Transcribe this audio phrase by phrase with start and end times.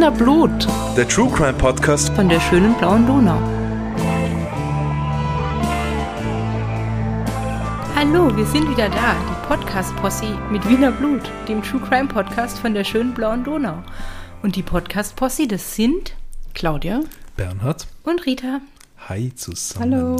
[0.00, 3.38] Wiener Blut Der True Crime Podcast von der schönen blauen Donau.
[7.94, 12.72] Hallo, wir sind wieder da, die Podcast-Posse mit Wiener Blut, dem True Crime Podcast von
[12.72, 13.82] der schönen blauen Donau.
[14.42, 16.16] Und die Podcast-Posse, das sind
[16.54, 17.00] Claudia.
[17.36, 17.86] Bernhard.
[18.04, 18.62] und Rita.
[19.06, 19.92] Hi zusammen.
[19.92, 20.16] Hallo.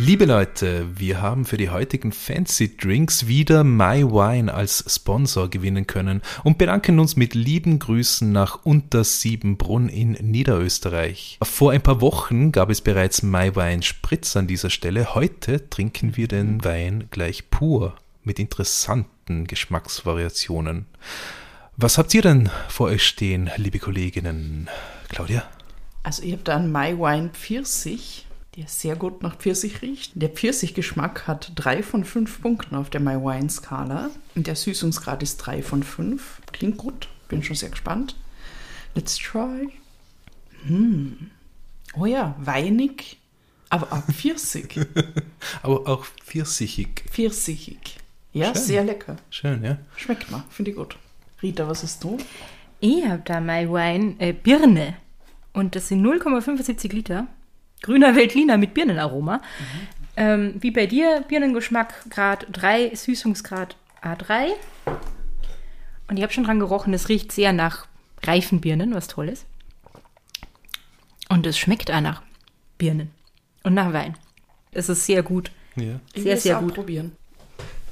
[0.00, 5.88] Liebe Leute, wir haben für die heutigen Fancy Drinks wieder My Wine als Sponsor gewinnen
[5.88, 11.40] können und bedanken uns mit lieben Grüßen nach Untersiebenbrunn in Niederösterreich.
[11.42, 15.16] Vor ein paar Wochen gab es bereits My Wine Spritz an dieser Stelle.
[15.16, 20.86] Heute trinken wir den Wein gleich pur mit interessanten Geschmacksvariationen.
[21.76, 24.68] Was habt ihr denn vor euch stehen, liebe Kolleginnen?
[25.08, 25.42] Claudia?
[26.04, 28.27] Also ich habe da einen My Wine Pfirsich,
[28.58, 30.10] der sehr gut nach Pfirsich riecht.
[30.16, 34.10] Der Pfirsichgeschmack hat drei von fünf Punkten auf der My Wine Skala.
[34.34, 36.42] Und der Süßungsgrad ist drei von fünf.
[36.50, 38.16] Klingt gut, bin schon sehr gespannt.
[38.96, 39.68] Let's try.
[40.66, 41.30] Hm.
[41.94, 43.18] Oh ja, weinig,
[43.68, 44.80] aber auch Pfirsich.
[45.62, 47.04] Aber auch pfirsichig.
[47.10, 47.98] Pfirsichig.
[48.32, 48.64] Ja, Schön.
[48.64, 49.16] sehr lecker.
[49.30, 49.78] Schön, ja?
[49.96, 50.96] Schmeckt mir, finde ich gut.
[51.42, 52.18] Rita, was hast du?
[52.80, 54.96] Ich habe da My Wine äh, Birne.
[55.52, 57.28] Und das sind 0,75 Liter.
[57.82, 59.40] Grüner Veltliner mit Birnenaroma.
[60.16, 64.48] Ähm, wie bei dir, Birnengeschmack Grad 3, Süßungsgrad A3.
[66.08, 67.86] Und ich habe schon dran gerochen, es riecht sehr nach
[68.24, 69.46] reifen Birnen, was toll ist.
[71.28, 72.22] Und es schmeckt auch nach
[72.78, 73.10] Birnen
[73.62, 74.16] und nach Wein.
[74.72, 75.50] Es ist sehr gut.
[75.76, 76.00] Ja.
[76.14, 76.74] Ich Sehr, sehr gut.
[76.74, 77.12] probieren.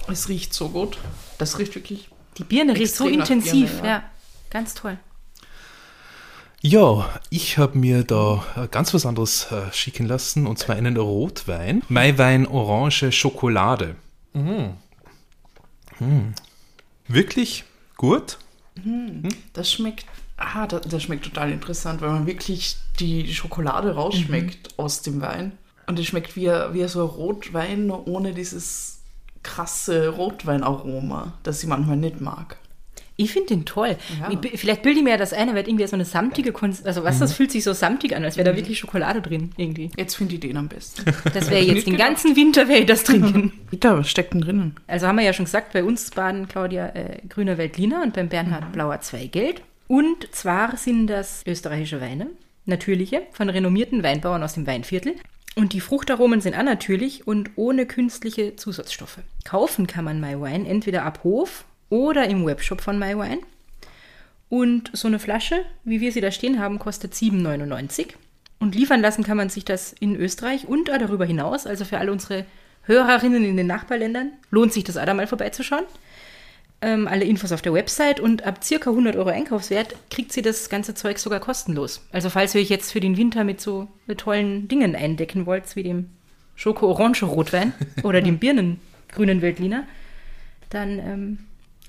[0.08, 0.98] Es riecht so gut.
[1.38, 3.70] Das riecht wirklich Die Birne riecht so intensiv.
[3.74, 3.94] Birne, ja.
[3.94, 4.10] ja.
[4.50, 4.98] ganz toll.
[6.68, 10.96] Ja, ich habe mir da äh, ganz was anderes äh, schicken lassen, und zwar einen
[10.96, 11.84] Rotwein.
[11.88, 13.94] Maiwein Orange Schokolade.
[14.32, 14.70] Mm.
[16.00, 16.34] Mm.
[17.06, 17.62] Wirklich
[17.96, 18.38] gut?
[19.52, 20.06] Das schmeckt,
[20.38, 25.52] ah, das, das schmeckt total interessant, weil man wirklich die Schokolade rausschmeckt aus dem Wein.
[25.86, 29.02] Und es schmeckt wie, wie so ein Rotwein, nur ohne dieses
[29.44, 32.56] krasse Rotweinaroma, das ich manchmal nicht mag.
[33.16, 33.96] Ich finde den toll.
[34.20, 34.30] Ja.
[34.30, 37.02] Ich, vielleicht bilde ich mir ja das eine, weil irgendwie so eine samtige Kunst, also
[37.02, 39.90] was, das fühlt sich so samtig an, als wäre da wirklich Schokolade drin irgendwie.
[39.96, 41.04] Jetzt finde ich den am besten.
[41.32, 42.08] Das wäre jetzt den gedacht.
[42.08, 43.52] ganzen Winter werde ich das trinken.
[43.72, 44.76] Rita, was steckt denn drinnen?
[44.86, 48.28] Also haben wir ja schon gesagt, bei uns baden Claudia äh, grüner Veltliner und beim
[48.28, 49.62] Bernhard blauer Zweigeld.
[49.88, 52.28] Und zwar sind das österreichische Weine,
[52.66, 55.14] natürliche, von renommierten Weinbauern aus dem Weinviertel.
[55.54, 59.20] Und die Fruchtaromen sind annatürlich und ohne künstliche Zusatzstoffe.
[59.44, 63.40] Kaufen kann man My Wine entweder ab Hof oder im Webshop von My Wine.
[64.48, 68.14] Und so eine Flasche, wie wir sie da stehen haben, kostet 7,99.
[68.58, 71.66] Und liefern lassen kann man sich das in Österreich und darüber hinaus.
[71.66, 72.46] Also für alle unsere
[72.84, 75.84] Hörerinnen in den Nachbarländern lohnt sich das auch da mal vorbeizuschauen.
[76.82, 80.68] Ähm, alle Infos auf der Website und ab circa 100 Euro Einkaufswert kriegt sie das
[80.68, 82.06] ganze Zeug sogar kostenlos.
[82.12, 85.82] Also falls ihr euch jetzt für den Winter mit so tollen Dingen eindecken wollt, wie
[85.82, 86.10] dem
[86.54, 89.84] Schoko-Orange-Rotwein oder dem Birnengrünen Veltliner,
[90.70, 91.38] dann ähm,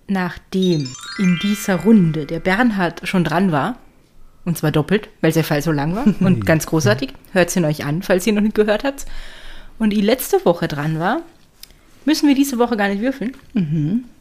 [0.07, 3.77] Nachdem in dieser Runde der Bernhard schon dran war,
[4.45, 7.85] und zwar doppelt, weil der Fall so lang war und ganz großartig, hört ihn euch
[7.85, 9.05] an, falls ihr noch nicht gehört habt,
[9.79, 11.21] und die letzte Woche dran war,
[12.05, 13.35] müssen wir diese Woche gar nicht würfeln.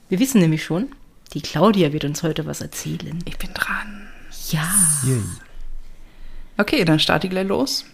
[0.08, 0.88] Wir wissen nämlich schon,
[1.34, 3.18] die Claudia wird uns heute was erzählen.
[3.26, 4.08] Ich bin dran.
[4.48, 4.68] Ja.
[5.04, 5.20] Yay.
[6.56, 7.84] Okay, dann starte ich gleich los.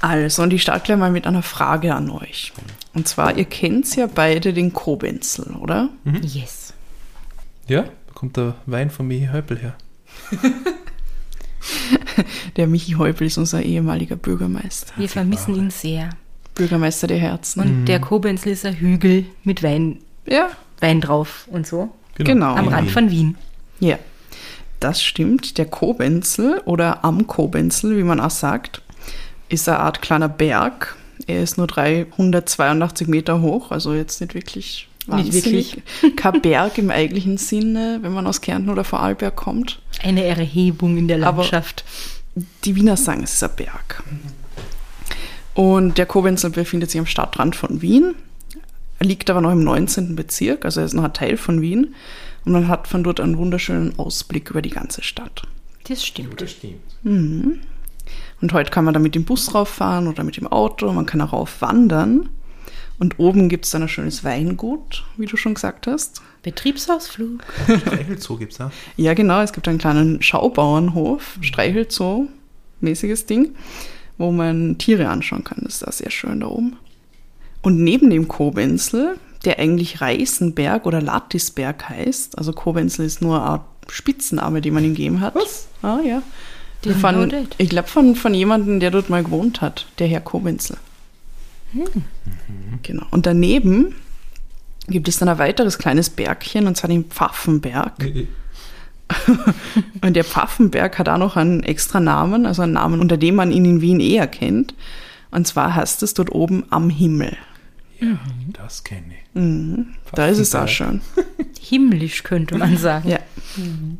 [0.00, 2.52] Also, und ich starte gleich mal mit einer Frage an euch.
[2.94, 5.88] Und zwar, ihr kennt ja beide den Kobenzel, oder?
[6.22, 6.74] Yes.
[7.66, 9.76] Ja, da kommt der Wein von Michi Häupl her.
[12.56, 14.92] Der Michi Häupl ist unser ehemaliger Bürgermeister.
[14.96, 16.10] Wir vermissen ihn sehr.
[16.54, 17.60] Bürgermeister der Herzen.
[17.60, 20.48] Und der Kobenzl ist ein Hügel mit Wein, ja,
[20.80, 21.90] Wein drauf und so.
[22.14, 22.54] Genau.
[22.54, 22.92] Am in Rand Wien.
[22.92, 23.34] von Wien.
[23.78, 23.98] Ja,
[24.80, 25.58] das stimmt.
[25.58, 28.82] Der Kobenzel oder am Kobenzel, wie man auch sagt,
[29.48, 30.96] ist eine Art kleiner Berg
[31.26, 35.82] Er ist nur 382 Meter hoch, also jetzt nicht wirklich Nicht wahnsinnig.
[36.16, 39.80] Kein Berg im eigentlichen Sinne, wenn man aus Kärnten oder Vorarlberg kommt.
[40.06, 41.84] Eine Erhebung in der Aber- Landschaft.
[42.64, 44.02] Die Wiener sagen, es ist ein Berg.
[45.54, 48.14] Und der Kobenzl befindet sich am Stadtrand von Wien.
[48.98, 50.14] Er liegt aber noch im 19.
[50.14, 51.94] Bezirk, also er ist noch ein Teil von Wien.
[52.44, 55.42] Und man hat von dort einen wunderschönen Ausblick über die ganze Stadt.
[55.88, 56.40] Das stimmt.
[56.40, 56.82] Das stimmt.
[57.04, 61.20] Und heute kann man da mit dem Bus rauffahren oder mit dem Auto, man kann
[61.20, 62.28] auch rauf wandern.
[62.98, 66.22] Und oben gibt es dann ein schönes Weingut, wie du schon gesagt hast.
[66.46, 67.42] Betriebsausflug.
[67.80, 68.70] Streichelzoo gibt es auch.
[68.96, 72.28] Ja, genau, es gibt einen kleinen Schaubauernhof, Streichelzoo,
[72.80, 73.56] mäßiges Ding,
[74.16, 75.58] wo man Tiere anschauen kann.
[75.64, 76.76] Das ist da sehr schön da oben.
[77.62, 83.64] Und neben dem Kobenzl, der eigentlich Reisenberg oder Lattisberg heißt, also Kobenzl ist nur eine
[83.90, 85.34] Spitzname, die man ihm gegeben hat.
[85.34, 85.66] Was?
[85.82, 86.22] Ah, ja.
[86.84, 90.76] Didn't Von, ich glaube von, von jemandem, der dort mal gewohnt hat, der Herr Kobenzl.
[92.82, 93.06] Genau.
[93.10, 93.96] Und daneben
[94.88, 97.94] gibt es dann ein weiteres kleines Bergchen, und zwar den Pfaffenberg.
[100.00, 103.52] Und der Pfaffenberg hat auch noch einen extra Namen, also einen Namen, unter dem man
[103.52, 104.74] ihn in Wien eher kennt.
[105.30, 107.36] Und zwar heißt es dort oben am Himmel.
[108.00, 108.18] Ja,
[108.52, 109.42] das kenne ich.
[110.12, 111.00] Da ist es auch schön.
[111.60, 113.10] Himmlisch könnte man sagen.
[113.10, 113.18] Ja.
[113.56, 113.98] Und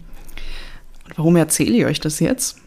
[1.16, 2.58] warum erzähle ich euch das jetzt?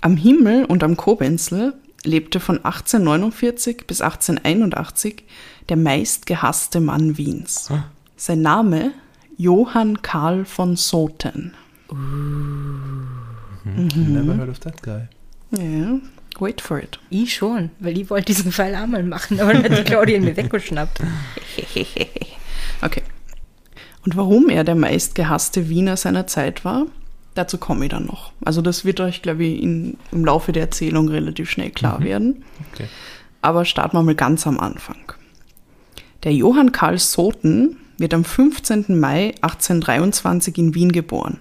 [0.00, 1.74] Am Himmel und am Kobenzl
[2.04, 5.24] lebte von 1849 bis 1881
[5.68, 7.68] der meistgehasste Mann Wiens.
[7.70, 7.84] Ah.
[8.16, 8.92] Sein Name
[9.36, 11.54] Johann Karl von Soten.
[13.64, 15.08] Never heard of that guy.
[15.50, 15.98] Ja,
[16.38, 16.98] wait for it.
[17.10, 20.16] Ich schon, weil ich wollte diesen Fall auch mal machen, aber dann hat die Claudia
[20.16, 21.00] ihn mir weggeschnappt.
[22.82, 23.02] Okay.
[24.04, 26.86] Und warum er der meistgehasste Wiener seiner Zeit war,
[27.34, 28.32] dazu komme ich dann noch.
[28.44, 32.44] Also das wird euch, glaube ich, in, im Laufe der Erzählung relativ schnell klar werden.
[32.72, 32.86] Okay.
[33.40, 35.12] Aber starten wir mal ganz am Anfang.
[36.26, 38.98] Der Johann Karl Soten wird am 15.
[38.98, 41.38] Mai 1823 in Wien geboren.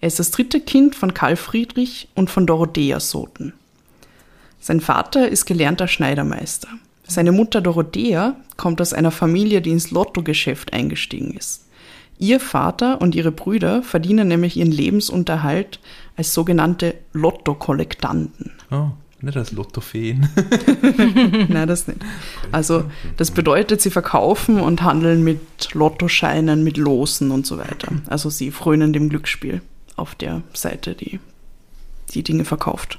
[0.00, 3.52] Er ist das dritte Kind von Karl Friedrich und von Dorothea Soten.
[4.58, 6.66] Sein Vater ist gelernter Schneidermeister.
[7.04, 11.68] Seine Mutter Dorothea kommt aus einer Familie, die ins Lottogeschäft eingestiegen ist.
[12.18, 15.78] Ihr Vater und ihre Brüder verdienen nämlich ihren Lebensunterhalt
[16.16, 18.50] als sogenannte Lottokollektanten.
[18.72, 18.88] Oh,
[19.22, 20.28] nicht als Lottofeen.
[21.48, 22.00] Nein, das nicht.
[22.50, 22.84] Also
[23.16, 27.88] das bedeutet, sie verkaufen und handeln mit Lottoscheinen, mit Losen und so weiter.
[28.08, 29.62] Also sie frönen dem Glücksspiel
[29.96, 31.20] auf der Seite, die
[32.14, 32.98] die Dinge verkauft.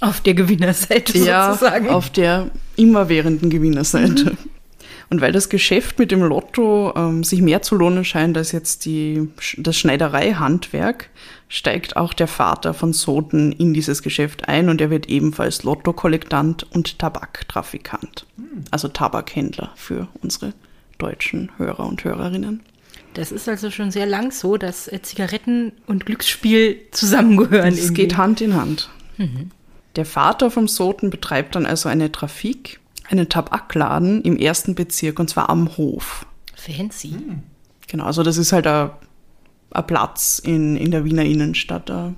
[0.00, 1.88] Auf der Gewinnerseite sozusagen.
[1.88, 4.36] auf der immerwährenden Gewinnerseite.
[5.10, 8.86] Und weil das Geschäft mit dem Lotto ähm, sich mehr zu lohnen scheint als jetzt
[8.86, 11.10] die, das Schneidereihandwerk,
[11.52, 16.66] steigt auch der Vater von Soden in dieses Geschäft ein und er wird ebenfalls Lottokollektant
[16.72, 18.24] und Tabaktrafikant.
[18.70, 20.54] Also Tabakhändler für unsere
[20.96, 22.62] deutschen Hörer und Hörerinnen.
[23.12, 27.74] Das ist also schon sehr lang so, dass äh, Zigaretten und Glücksspiel zusammengehören.
[27.74, 28.88] Es geht Hand in Hand.
[29.96, 35.28] Der Vater vom Soten betreibt dann also eine Trafik, einen Tabakladen im ersten Bezirk und
[35.28, 36.24] zwar am Hof.
[36.56, 37.14] Fancy.
[37.88, 38.88] Genau, also das ist halt ein,
[39.72, 42.16] ein Platz in, in der Wiener Innenstadt, ein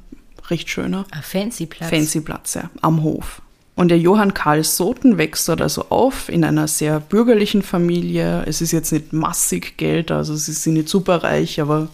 [0.48, 1.90] recht schöner, Ein fancy Platz.
[1.90, 3.40] fancy Platz, ja, am Hof.
[3.76, 8.44] Und der Johann Karl Soten wächst dort also auf in einer sehr bürgerlichen Familie.
[8.46, 11.88] Es ist jetzt nicht massig Geld, also sie sind nicht superreich, aber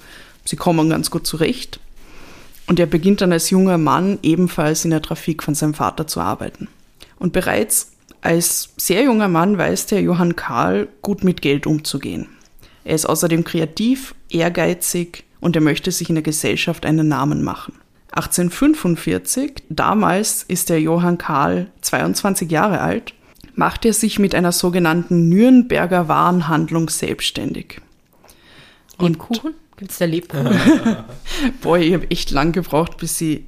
[0.44, 1.80] sie kommen ganz gut zurecht.
[2.66, 6.20] Und er beginnt dann als junger Mann ebenfalls in der Trafik von seinem Vater zu
[6.20, 6.68] arbeiten.
[7.18, 12.28] Und bereits als sehr junger Mann weiß der Johann Karl gut mit Geld umzugehen.
[12.84, 17.74] Er ist außerdem kreativ, ehrgeizig und er möchte sich in der Gesellschaft einen Namen machen.
[18.12, 23.14] 1845, damals ist der Johann Karl 22 Jahre alt,
[23.54, 27.80] macht er sich mit einer sogenannten Nürnberger Warenhandlung selbstständig.
[28.98, 29.54] Lebkuchen?
[29.76, 30.50] Gibt es da Lebkuchen?
[31.62, 33.42] Boah, ich habe echt lang gebraucht, bis ich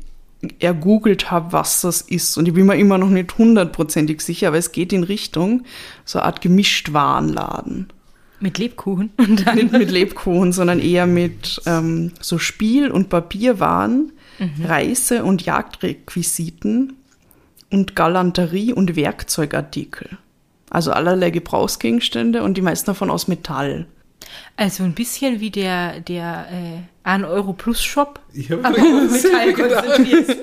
[0.58, 2.36] ergoogelt habe, was das ist.
[2.36, 5.64] Und ich bin mir immer noch nicht hundertprozentig sicher, aber es geht in Richtung
[6.04, 7.88] so eine Art Gemischtwarenladen.
[8.42, 9.10] Mit Lebkuchen?
[9.16, 14.12] Und dann Nicht mit Lebkuchen, sondern eher mit ähm, so Spiel- und Papierwaren,
[14.64, 16.94] Reise- und Jagdrequisiten
[17.70, 20.18] und Galanterie- und Werkzeugartikel.
[20.70, 23.86] Also allerlei Gebrauchsgegenstände und die meisten davon aus Metall.
[24.56, 28.20] Also ein bisschen wie der, der äh, 1 Euro Plus Shop.
[28.32, 28.62] Ich habe
[29.10, 30.36] Metall konzentriert.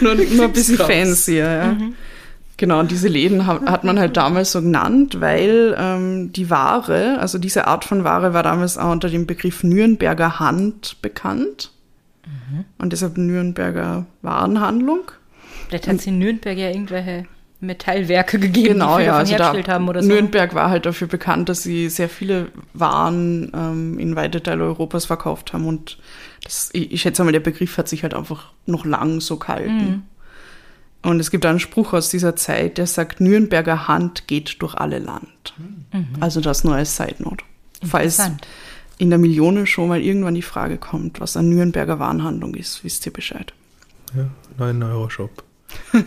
[0.00, 0.86] nur, nur ein bisschen Krass.
[0.88, 1.76] fancier, ja.
[2.58, 7.18] Genau, und diese Läden hat, hat man halt damals so genannt, weil ähm, die Ware,
[7.20, 11.70] also diese Art von Ware war damals auch unter dem Begriff Nürnberger Hand bekannt.
[12.78, 15.10] Und deshalb Nürnberger Warenhandlung.
[15.68, 17.26] Vielleicht hat sie in Nürnberg ja irgendwelche
[17.60, 19.22] Metallwerke gegeben, Genau, die ja.
[19.22, 20.08] davon Also da, haben oder so.
[20.08, 25.06] Nürnberg war halt dafür bekannt, dass sie sehr viele Waren ähm, in weite Teile Europas
[25.06, 25.66] verkauft haben.
[25.66, 25.98] Und
[26.44, 29.86] das, ich, ich schätze mal, der Begriff hat sich halt einfach noch lang so gehalten.
[29.86, 30.02] Mhm.
[31.06, 34.98] Und es gibt einen Spruch aus dieser Zeit, der sagt, Nürnberger Hand geht durch alle
[34.98, 35.54] Land.
[36.18, 37.44] Also das nur als Side Note.
[37.84, 38.36] Falls Mhm.
[38.98, 43.06] In der Millionen schon mal irgendwann die Frage kommt, was eine Nürnberger Warenhandlung ist, wisst
[43.06, 43.52] ihr Bescheid.
[44.16, 45.44] Ja, 9 Euro Shop.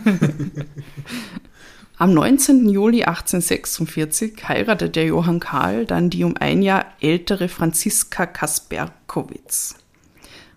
[1.96, 2.68] Am 19.
[2.68, 9.76] Juli 1846 heiratet der Johann Karl dann die um ein Jahr ältere Franziska Kasperkowitz.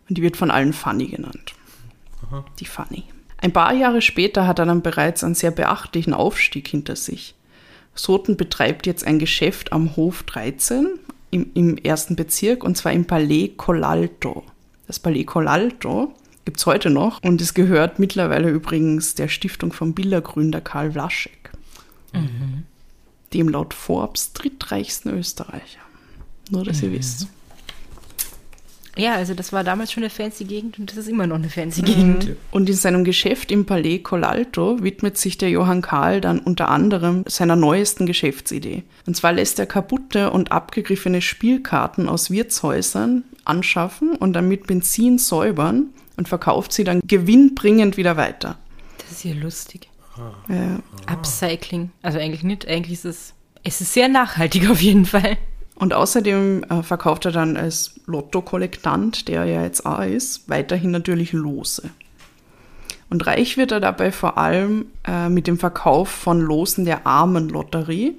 [0.09, 1.53] Und die wird von allen Fanny genannt.
[2.59, 3.03] Die Fanny.
[3.43, 7.35] Ein paar Jahre später hat er dann bereits einen sehr beachtlichen Aufstieg hinter sich.
[7.93, 10.87] Soten betreibt jetzt ein Geschäft am Hof 13
[11.29, 14.45] im, im ersten Bezirk und zwar im Palais Colalto.
[14.87, 16.13] Das Palais Colalto
[16.45, 21.51] gibt es heute noch und es gehört mittlerweile übrigens der Stiftung vom Bildergründer Karl Vlaschek,
[23.33, 25.81] dem laut Forbes drittreichsten Österreicher.
[26.49, 27.27] Nur, dass ihr wisst.
[28.95, 31.49] Ja, also das war damals schon eine fancy Gegend und das ist immer noch eine
[31.49, 32.35] fancy Gegend.
[32.51, 37.23] Und in seinem Geschäft im Palais Colalto widmet sich der Johann Karl dann unter anderem
[37.27, 38.83] seiner neuesten Geschäftsidee.
[39.07, 45.17] Und zwar lässt er kaputte und abgegriffene Spielkarten aus Wirtshäusern anschaffen und dann mit Benzin
[45.17, 48.57] säubern und verkauft sie dann gewinnbringend wieder weiter.
[48.99, 49.89] Das ist ja lustig.
[50.47, 50.79] Ja.
[51.07, 51.89] Upcycling.
[52.03, 53.33] Also eigentlich nicht, eigentlich ist es,
[53.63, 55.37] es ist sehr nachhaltig auf jeden Fall.
[55.75, 60.91] Und außerdem äh, verkauft er dann als Lotto-Kollektant, der er ja jetzt auch ist, weiterhin
[60.91, 61.89] natürlich Lose.
[63.09, 68.15] Und reich wird er dabei vor allem äh, mit dem Verkauf von Losen der Armenlotterie,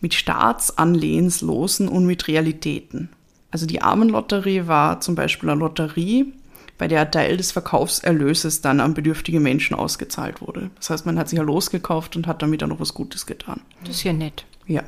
[0.00, 3.10] mit Staatsanlehenslosen und mit Realitäten.
[3.50, 6.32] Also die Armenlotterie war zum Beispiel eine Lotterie,
[6.78, 10.70] bei der ein Teil des Verkaufserlöses dann an bedürftige Menschen ausgezahlt wurde.
[10.76, 13.26] Das heißt, man hat sich ein Los gekauft und hat damit dann noch was Gutes
[13.26, 13.60] getan.
[13.84, 14.46] Das ist ja nett.
[14.66, 14.82] Ja,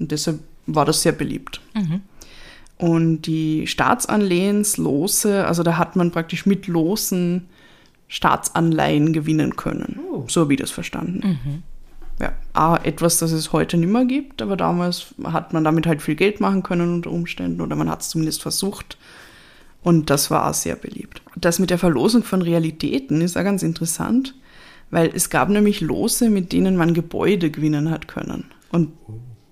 [0.00, 1.60] und deshalb war das sehr beliebt.
[2.78, 7.48] Und die Staatsanlehenslose, also da hat man praktisch mit Losen
[8.08, 9.98] Staatsanleihen gewinnen können.
[10.28, 11.62] So habe ich das verstanden.
[12.20, 16.00] Ja, auch etwas, das es heute nicht mehr gibt, aber damals hat man damit halt
[16.00, 18.96] viel Geld machen können unter Umständen oder man hat es zumindest versucht.
[19.82, 21.22] Und das war auch sehr beliebt.
[21.36, 24.34] Das mit der Verlosung von Realitäten ist auch ganz interessant,
[24.90, 28.46] weil es gab nämlich Lose, mit denen man Gebäude gewinnen hat können.
[28.72, 28.92] Und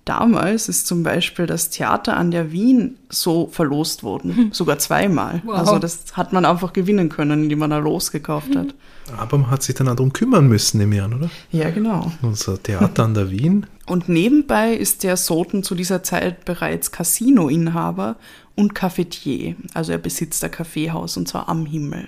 [0.05, 5.41] damals ist zum Beispiel das Theater an der Wien so verlost worden, sogar zweimal.
[5.45, 5.57] Wow.
[5.57, 8.73] Also das hat man einfach gewinnen können, indem man da Los gekauft hat.
[9.17, 11.29] Aber man hat sich dann auch darum kümmern müssen im Jahr, oder?
[11.51, 12.11] Ja, genau.
[12.21, 13.67] Unser Theater an der Wien.
[13.85, 18.15] Und nebenbei ist der Soten zu dieser Zeit bereits Casino-Inhaber
[18.55, 19.55] und Cafetier.
[19.75, 22.07] Also er besitzt ein Kaffeehaus und zwar am Himmel.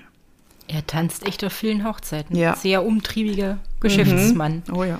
[0.67, 2.35] Er tanzt echt auf vielen Hochzeiten.
[2.35, 2.55] Ja.
[2.55, 4.63] Sehr umtriebiger Geschäftsmann.
[4.73, 4.97] Oh ja.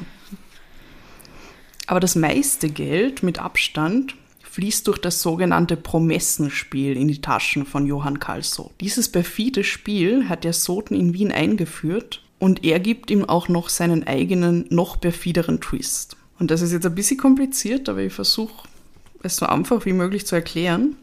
[1.87, 7.85] Aber das meiste Geld mit Abstand fließt durch das sogenannte Promessenspiel in die Taschen von
[7.85, 8.73] Johann Karl Soth.
[8.81, 13.69] Dieses perfide Spiel hat der Soten in Wien eingeführt und er gibt ihm auch noch
[13.69, 16.17] seinen eigenen, noch perfideren Twist.
[16.39, 18.67] Und das ist jetzt ein bisschen kompliziert, aber ich versuche
[19.23, 20.95] es so einfach wie möglich zu erklären.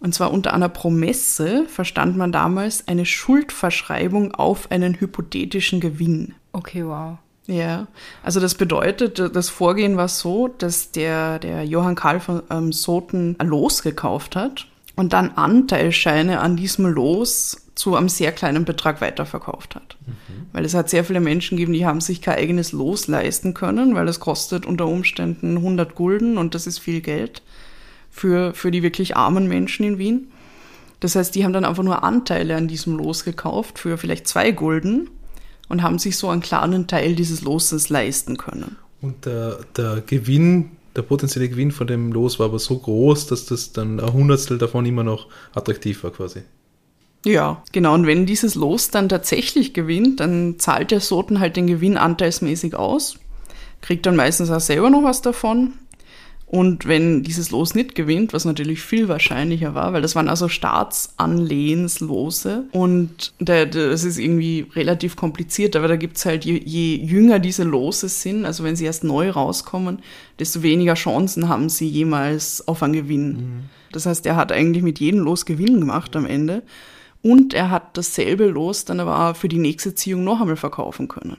[0.00, 6.34] Und zwar unter einer Promesse verstand man damals eine Schuldverschreibung auf einen hypothetischen Gewinn.
[6.52, 7.18] Okay, wow.
[7.46, 7.88] Ja,
[8.22, 13.36] also das bedeutet, das Vorgehen war so, dass der, der Johann Karl von ähm, Soten
[13.38, 19.00] ein Los gekauft hat und dann Anteilscheine an diesem Los zu einem sehr kleinen Betrag
[19.00, 19.96] weiterverkauft hat.
[20.52, 23.94] Weil es hat sehr viele Menschen gegeben, die haben sich kein eigenes Los leisten können,
[23.94, 27.42] weil es kostet unter Umständen 100 Gulden und das ist viel Geld
[28.10, 30.28] für, für die wirklich armen Menschen in Wien.
[31.00, 34.52] Das heißt, die haben dann einfach nur Anteile an diesem Los gekauft für vielleicht zwei
[34.52, 35.10] Gulden
[35.68, 38.76] und haben sich so einen kleinen Teil dieses Loses leisten können.
[39.00, 43.46] Und der, der Gewinn, der potenzielle Gewinn von dem Los war aber so groß, dass
[43.46, 46.42] das dann ein Hundertstel davon immer noch attraktiv war quasi.
[47.24, 47.94] Ja, genau.
[47.94, 52.74] Und wenn dieses Los dann tatsächlich gewinnt, dann zahlt der Soten halt den Gewinn anteilsmäßig
[52.74, 53.18] aus,
[53.80, 55.72] kriegt dann meistens auch selber noch was davon.
[56.54, 60.48] Und wenn dieses Los nicht gewinnt, was natürlich viel wahrscheinlicher war, weil das waren also
[60.48, 67.40] Staatsanlehenslose und da- das ist irgendwie relativ kompliziert, aber da gibt's halt, je, je jünger
[67.40, 69.98] diese Lose sind, also wenn sie erst neu rauskommen,
[70.38, 73.64] desto weniger Chancen haben sie jemals auf einen Gewinn.
[73.90, 76.62] Das heißt, er hat eigentlich mit jedem Los Gewinn gemacht am Ende.
[77.22, 81.08] Und er hat dasselbe Los dann aber auch für die nächste Ziehung noch einmal verkaufen
[81.08, 81.36] können.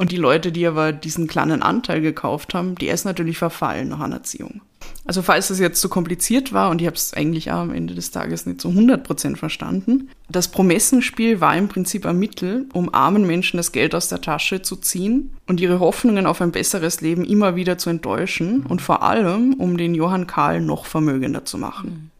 [0.00, 4.00] Und die Leute, die aber diesen kleinen Anteil gekauft haben, die ist natürlich verfallen nach
[4.00, 4.62] einer Ziehung.
[5.04, 7.94] Also falls es jetzt zu kompliziert war und ich habe es eigentlich auch am Ende
[7.94, 13.26] des Tages nicht zu 100% verstanden, das Promessenspiel war im Prinzip ein Mittel, um armen
[13.26, 17.22] Menschen das Geld aus der Tasche zu ziehen und ihre Hoffnungen auf ein besseres Leben
[17.26, 22.10] immer wieder zu enttäuschen und vor allem, um den Johann Karl noch vermögender zu machen.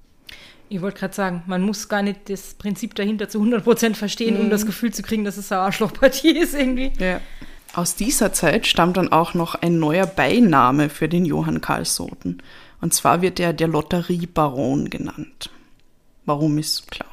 [0.68, 4.50] Ich wollte gerade sagen, man muss gar nicht das Prinzip dahinter zu 100% verstehen, um
[4.50, 6.92] das Gefühl zu kriegen, dass es eine Arschlochpartie ist irgendwie.
[6.98, 7.22] Ja.
[7.72, 12.38] Aus dieser Zeit stammt dann auch noch ein neuer Beiname für den Johann Karl Soten.
[12.80, 15.50] Und zwar wird er der Lotteriebaron genannt.
[16.26, 17.10] Warum ist klar.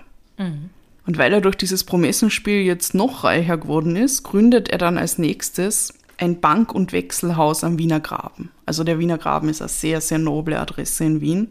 [1.05, 5.17] Und weil er durch dieses Promessenspiel jetzt noch reicher geworden ist, gründet er dann als
[5.17, 8.49] nächstes ein Bank- und Wechselhaus am Wiener Graben.
[8.65, 11.49] Also der Wiener Graben ist eine sehr, sehr noble Adresse in Wien.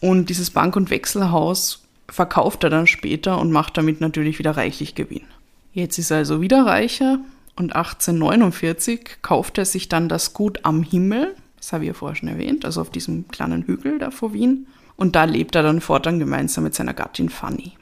[0.00, 4.94] Und dieses Bank- und Wechselhaus verkauft er dann später und macht damit natürlich wieder reichlich
[4.94, 5.24] Gewinn.
[5.72, 7.18] Jetzt ist er also wieder reicher
[7.56, 12.16] und 1849 kauft er sich dann das Gut am Himmel, das habe ich ja vorher
[12.16, 14.66] schon erwähnt, also auf diesem kleinen Hügel da vor Wien.
[14.96, 17.72] Und da lebt er dann fortan gemeinsam mit seiner Gattin Fanny.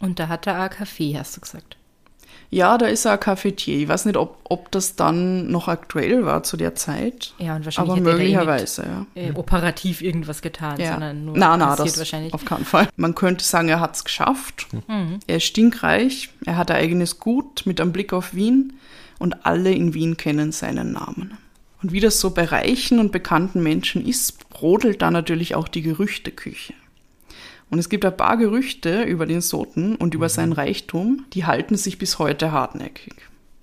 [0.00, 1.76] Und da hat er auch Kaffee, hast du gesagt.
[2.50, 3.78] Ja, da ist er ein Cafetier.
[3.78, 7.34] Ich weiß nicht, ob, ob das dann noch aktuell war zu der Zeit.
[7.38, 9.06] Ja, und wahrscheinlich aber er eh möglicherweise, ja.
[9.20, 10.92] Äh, operativ irgendwas getan, Ja.
[10.92, 12.32] sondern nur na, na, passiert das wahrscheinlich.
[12.32, 12.88] auf keinen Fall.
[12.96, 14.68] Man könnte sagen, er hat es geschafft.
[15.26, 18.74] Er ist stinkreich, er hat ein eigenes Gut mit einem Blick auf Wien
[19.18, 21.38] und alle in Wien kennen seinen Namen.
[21.82, 25.82] Und wie das so bei reichen und bekannten Menschen ist, brodelt da natürlich auch die
[25.82, 26.72] Gerüchteküche.
[27.70, 31.76] Und es gibt ein paar Gerüchte über den Soten und über seinen Reichtum, die halten
[31.76, 33.14] sich bis heute hartnäckig.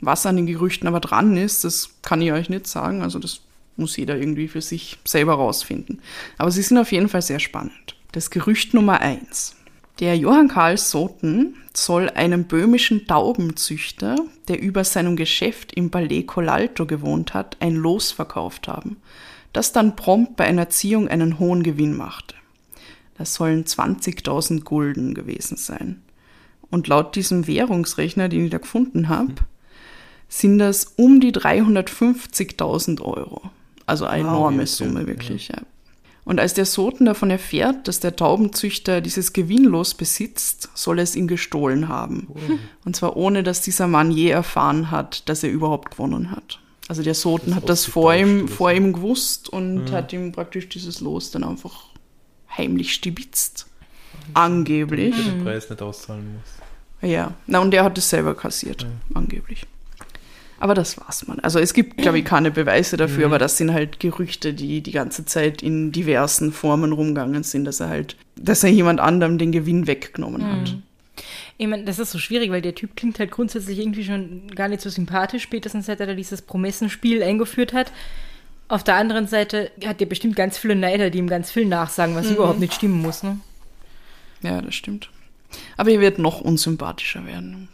[0.01, 3.03] Was an den Gerüchten aber dran ist, das kann ich euch nicht sagen.
[3.03, 3.41] Also das
[3.77, 6.01] muss jeder irgendwie für sich selber rausfinden.
[6.38, 7.96] Aber sie sind auf jeden Fall sehr spannend.
[8.12, 9.55] Das Gerücht Nummer eins.
[10.01, 14.15] Der Johann Karl Soten soll einem böhmischen Taubenzüchter,
[14.48, 18.98] der über seinem Geschäft im Palais Colalto gewohnt hat, ein Los verkauft haben,
[19.53, 22.34] das dann prompt bei einer Ziehung einen hohen Gewinn machte.
[23.20, 26.01] Das sollen 20.000 Gulden gewesen sein.
[26.72, 29.35] Und laut diesem Währungsrechner, den ich da gefunden habe,
[30.27, 33.51] sind das um die 350.000 Euro.
[33.85, 35.50] Also eine Wow, enorme okay, Summe, wirklich.
[35.50, 35.61] Ja.
[36.24, 41.16] Und als der Soten davon erfährt, dass der Taubenzüchter dieses Gewinnlos besitzt, soll er es
[41.16, 42.27] ihm gestohlen haben.
[42.86, 46.60] Und zwar ohne, dass dieser Mann je erfahren hat, dass er überhaupt gewonnen hat.
[46.88, 51.00] Also der Soten hat das vor ihm, vor ihm gewusst und hat ihm praktisch dieses
[51.00, 51.86] Los dann einfach
[52.55, 53.68] heimlich stibitzt.
[54.34, 55.16] Angeblich.
[55.16, 57.10] Der den Preis nicht auszahlen muss.
[57.10, 59.66] Ja, na und er hat es selber kassiert, angeblich.
[60.62, 61.40] Aber das war's man.
[61.40, 64.92] Also es gibt, glaube ich, keine Beweise dafür, aber das sind halt Gerüchte, die die
[64.92, 69.52] ganze Zeit in diversen Formen rumgegangen sind, dass er halt, dass er jemand anderem den
[69.52, 70.78] Gewinn weggenommen hat.
[71.58, 74.68] Ich meine, das ist so schwierig, weil der Typ klingt halt grundsätzlich irgendwie schon gar
[74.68, 77.92] nicht so sympathisch, spätestens seit er da dieses Promessenspiel eingeführt hat.
[78.68, 82.14] Auf der anderen Seite hat er bestimmt ganz viele Neider, die ihm ganz viel nachsagen,
[82.14, 83.24] was überhaupt nicht stimmen muss.
[83.24, 83.40] Ne?
[84.44, 85.10] Ja, das stimmt.
[85.76, 87.68] Aber er wird noch unsympathischer werden.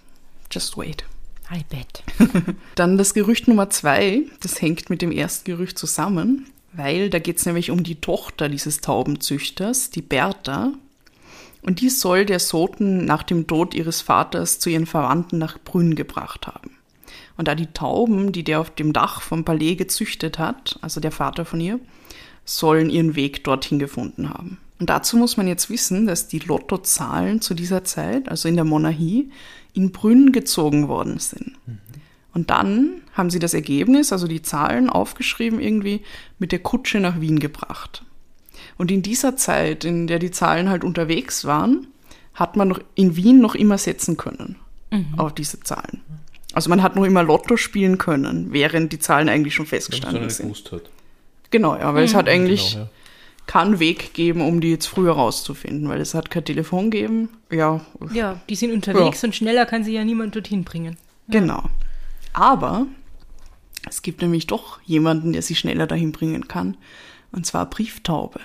[0.50, 1.04] Just wait.
[1.52, 2.04] I bet.
[2.76, 7.38] Dann das Gerücht Nummer zwei, das hängt mit dem ersten Gerücht zusammen, weil da geht
[7.38, 10.74] es nämlich um die Tochter dieses Taubenzüchters, die Bertha.
[11.62, 15.96] Und die soll der Soten nach dem Tod ihres Vaters zu ihren Verwandten nach Brünn
[15.96, 16.72] gebracht haben.
[17.38, 21.12] Und da die Tauben, die der auf dem Dach vom Palais gezüchtet hat, also der
[21.12, 21.80] Vater von ihr,
[22.46, 24.58] sollen ihren Weg dorthin gefunden haben.
[24.80, 28.64] Und dazu muss man jetzt wissen, dass die Lottozahlen zu dieser Zeit, also in der
[28.64, 29.32] Monarchie,
[29.78, 31.54] in Brünn gezogen worden sind.
[32.34, 36.02] Und dann haben sie das Ergebnis, also die Zahlen aufgeschrieben irgendwie,
[36.40, 38.04] mit der Kutsche nach Wien gebracht.
[38.78, 41.88] Und in dieser Zeit, in der die Zahlen halt unterwegs waren,
[42.34, 44.58] hat man noch in Wien noch immer setzen können
[45.18, 46.02] auf diese Zahlen.
[46.54, 50.48] Also man hat noch immer Lotto spielen können, während die Zahlen eigentlich schon festgestanden sind.
[50.48, 50.84] gewusst hat.
[51.52, 52.90] Genau, ja, weil es hat eigentlich Genau, ja.
[53.48, 57.30] Keinen Weg geben, um die jetzt früher rauszufinden, weil es hat kein Telefon gegeben.
[57.52, 57.82] Ja,
[58.14, 60.98] Ja, die sind unterwegs und schneller kann sie ja niemand dorthin bringen.
[61.30, 61.64] Genau.
[62.34, 62.86] Aber
[63.90, 66.78] es gibt nämlich doch jemanden, der sie schneller dahin bringen kann.
[67.32, 68.40] Und zwar Brieftaube.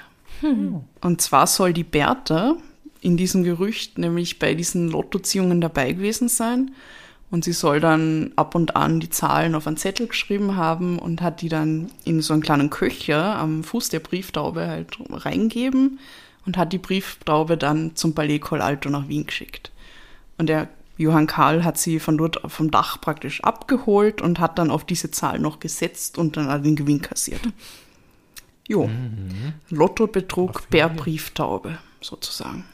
[1.00, 2.56] Und zwar soll die Bertha
[3.00, 6.72] in diesem Gerücht nämlich bei diesen Lottoziehungen dabei gewesen sein.
[7.32, 11.22] Und sie soll dann ab und an die Zahlen auf einen Zettel geschrieben haben und
[11.22, 15.98] hat die dann in so einen kleinen Köcher am Fuß der Brieftaube halt reingeben
[16.44, 19.72] und hat die Brieftaube dann zum Palais Colalto nach Wien geschickt.
[20.36, 20.68] Und der
[20.98, 25.10] Johann Karl hat sie von dort vom Dach praktisch abgeholt und hat dann auf diese
[25.10, 27.40] Zahl noch gesetzt und dann den Gewinn kassiert.
[28.68, 28.90] Jo.
[29.70, 32.64] Lottobetrug per Brieftaube, sozusagen.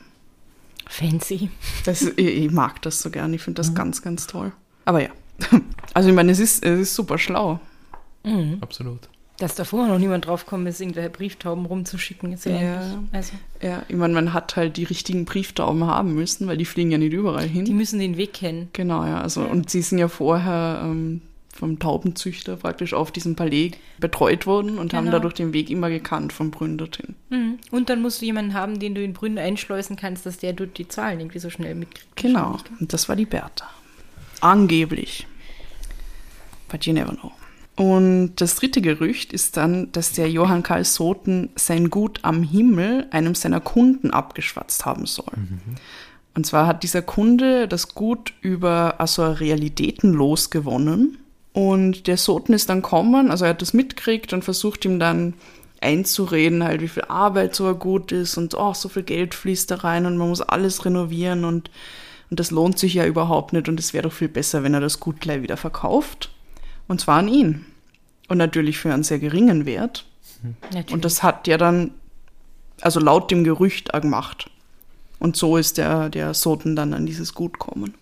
[0.88, 1.50] Fancy.
[1.84, 4.52] Das, ich, ich mag das so gern, ich finde das ganz, ganz toll.
[4.84, 5.10] Aber ja.
[5.94, 7.60] Also ich meine, es ist, es ist super schlau.
[8.60, 9.00] Absolut.
[9.38, 12.80] Dass davor noch niemand draufgekommen ist, irgendwelche Brieftauben rumzuschicken, ist ja, Ja.
[12.80, 12.98] eigentlich.
[13.12, 16.90] Also, Ja, ich meine, man hat halt die richtigen Brieftauben haben müssen, weil die fliegen
[16.90, 17.64] ja nicht überall hin.
[17.64, 18.68] die müssen den Weg kennen.
[18.72, 19.20] Genau, ja.
[19.20, 21.22] Also, und sie sind ja vorher ähm,
[21.58, 25.16] vom Taubenzüchter praktisch auf diesem Palais betreut worden und haben Genau.
[25.16, 27.16] dadurch den Weg immer gekannt von Brünn dorthin.
[27.30, 27.58] Mhm.
[27.70, 30.78] Und dann musst du jemanden haben, den du in Brünn einschleusen kannst, dass der dort
[30.78, 32.16] die Zahlen irgendwie so schnell mitkriegt.
[32.16, 32.58] Genau.
[32.78, 33.68] Und das war die Bertha.
[34.40, 35.26] Angeblich.
[36.68, 37.32] But you never know.
[37.76, 43.06] Und das dritte Gerücht ist dann, dass der Johann Karl Soten sein Gut am Himmel
[43.10, 45.32] einem seiner Kunden abgeschwatzt haben soll.
[46.34, 51.18] Und zwar hat dieser Kunde das Gut über also Realitäten losgewonnen.
[51.52, 55.34] Und der Soten ist dann kommen, also er hat das mitgekriegt und versucht ihm dann
[55.80, 59.70] einzureden, halt wie viel Arbeit so ein Gut ist und oh, so viel Geld fließt
[59.70, 61.70] da rein und man muss alles renovieren und,
[62.30, 64.80] und das lohnt sich ja überhaupt nicht und es wäre doch viel besser, wenn er
[64.80, 66.30] das Gut gleich wieder verkauft.
[66.88, 67.66] Und zwar an ihn.
[68.28, 70.04] Und natürlich für einen sehr geringen Wert.
[70.62, 70.92] Natürlich.
[70.92, 71.92] Und das hat ja dann,
[72.80, 74.50] also laut dem Gerücht auch gemacht.
[75.18, 77.94] Und so ist der, der Soten dann an dieses Gut kommen.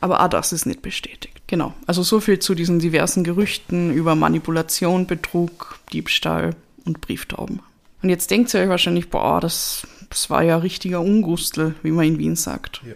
[0.00, 1.37] Aber auch das ist nicht bestätigt.
[1.48, 1.74] Genau.
[1.86, 7.60] Also so viel zu diesen diversen Gerüchten über Manipulation, Betrug, Diebstahl und Brieftauben.
[8.02, 12.06] Und jetzt denkt ihr euch wahrscheinlich, boah, das, das war ja richtiger Ungustel, wie man
[12.06, 12.82] in Wien sagt.
[12.86, 12.94] Ja.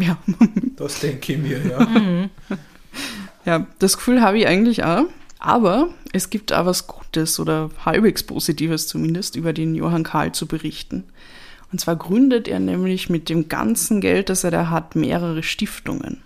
[0.00, 0.16] Ja,
[0.76, 2.28] Das denke ich mir, ja.
[3.44, 5.04] ja das Gefühl habe ich eigentlich auch.
[5.38, 10.46] Aber es gibt auch was Gutes oder halbwegs Positives zumindest über den Johann Karl zu
[10.46, 11.04] berichten.
[11.72, 16.22] Und zwar gründet er nämlich mit dem ganzen Geld, das er da hat, mehrere Stiftungen.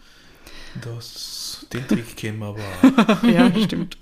[0.83, 1.34] Das,
[1.72, 3.18] den Trick kennen wir aber.
[3.29, 3.98] Ja, stimmt.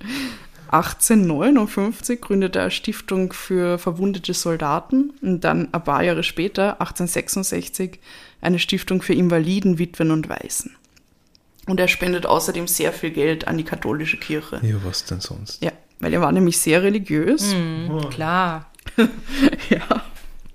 [0.68, 7.98] 1859 gründet er eine Stiftung für verwundete Soldaten und dann ein paar Jahre später, 1866,
[8.40, 10.75] eine Stiftung für Invaliden, Witwen und Waisen.
[11.66, 14.61] Und er spendet außerdem sehr viel Geld an die katholische Kirche.
[14.62, 15.62] Ja, was denn sonst?
[15.62, 17.55] Ja, weil er war nämlich sehr religiös.
[17.55, 18.70] Mhm, klar.
[19.70, 20.03] Ja.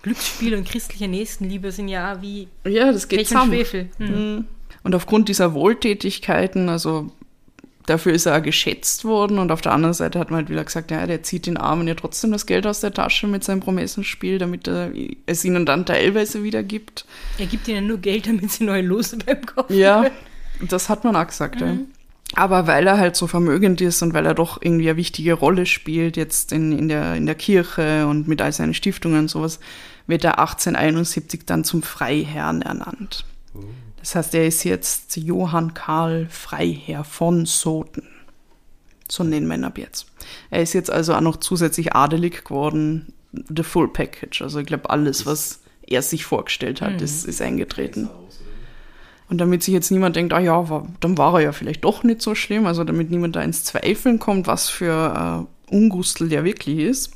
[0.02, 3.54] Glücksspiel und christliche Nächstenliebe sind ja wie Ja, das geht Pech und zusammen.
[3.54, 3.90] Schwefel.
[3.98, 4.46] Mhm.
[4.88, 4.94] Mhm.
[4.94, 7.12] Und aufgrund dieser Wohltätigkeiten, also
[7.86, 10.64] dafür ist er auch geschätzt worden und auf der anderen Seite hat man halt wieder
[10.64, 13.62] gesagt, ja, der zieht den Armen ja trotzdem das Geld aus der Tasche mit seinem
[13.62, 14.92] Promessenspiel, damit er
[15.26, 17.06] es ihnen dann teilweise wiedergibt.
[17.38, 20.10] Er gibt ihnen nur Geld, damit sie neue Lose beim Kaufen Ja,
[20.62, 21.78] das hat man auch gesagt, ja.
[22.34, 25.66] Aber weil er halt so vermögend ist und weil er doch irgendwie eine wichtige Rolle
[25.66, 29.60] spielt jetzt in, in, der, in der Kirche und mit all seinen Stiftungen und sowas,
[30.08, 33.26] wird er 1871 dann zum Freiherrn ernannt.
[34.08, 38.08] Das heißt, er ist jetzt Johann Karl Freiherr von Soten.
[39.10, 40.06] So nennen wir ihn ab jetzt.
[40.50, 43.12] Er ist jetzt also auch noch zusätzlich adelig geworden.
[43.34, 44.42] The full package.
[44.42, 48.10] Also ich glaube, alles, was er sich vorgestellt hat, ist, ist eingetreten.
[49.28, 52.04] Und damit sich jetzt niemand denkt, ah ja, war, dann war er ja vielleicht doch
[52.04, 56.46] nicht so schlimm, also damit niemand da ins Zweifeln kommt, was für äh, Ungustel der
[56.46, 57.12] wirklich ist,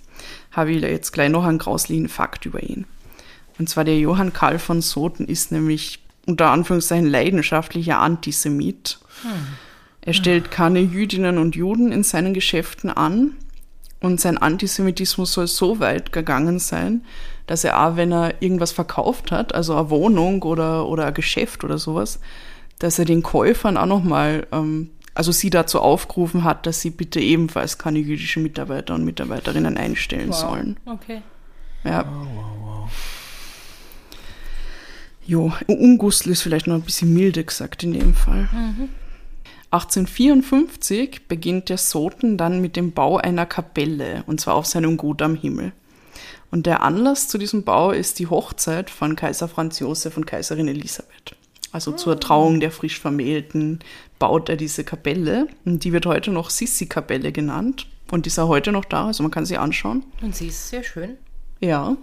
[0.51, 2.85] habe ich da jetzt gleich noch einen grauslichen Fakt über ihn.
[3.59, 8.99] Und zwar der Johann Karl von Soten ist nämlich unter Anführungszeichen leidenschaftlicher Antisemit.
[10.01, 13.35] Er stellt keine Jüdinnen und Juden in seinen Geschäften an
[13.99, 17.05] und sein Antisemitismus soll so weit gegangen sein,
[17.45, 21.63] dass er auch, wenn er irgendwas verkauft hat, also eine Wohnung oder, oder ein Geschäft
[21.63, 22.19] oder sowas,
[22.79, 27.19] dass er den Käufern auch nochmal, ähm, also sie dazu aufgerufen hat, dass sie bitte
[27.19, 30.77] ebenfalls keine jüdischen Mitarbeiter und Mitarbeiterinnen einstellen sollen.
[30.85, 31.21] Okay.
[31.83, 32.05] Ja.
[35.25, 38.49] Jo, Ungustel ist vielleicht noch ein bisschen milde gesagt in dem Fall.
[39.71, 45.21] 1854 beginnt der Soten dann mit dem Bau einer Kapelle, und zwar auf seinem Gut
[45.21, 45.71] am Himmel.
[46.49, 50.67] Und der Anlass zu diesem Bau ist die Hochzeit von Kaiser Franz Josef und Kaiserin
[50.67, 51.35] Elisabeth.
[51.71, 53.79] Also zur Trauung der frisch Vermählten
[54.19, 55.47] baut er diese Kapelle.
[55.63, 57.87] Und die wird heute noch Sissi-Kapelle genannt.
[58.11, 60.03] Und die ist auch heute noch da, also man kann sie anschauen.
[60.21, 61.17] Und sie ist sehr schön.
[61.61, 61.95] Ja.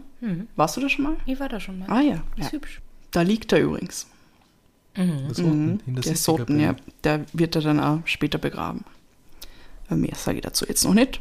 [0.57, 1.16] Warst du da schon mal?
[1.26, 1.90] Ich war da schon mal.
[1.90, 2.22] Ah ja.
[2.37, 2.52] Ist ja.
[2.52, 2.81] hübsch.
[3.11, 4.07] Da liegt er übrigens.
[4.94, 6.75] Das unten in der Der Soten, ja.
[7.05, 8.85] Der wird er dann auch später begraben.
[9.90, 11.21] Mehr sage ich dazu jetzt noch nicht.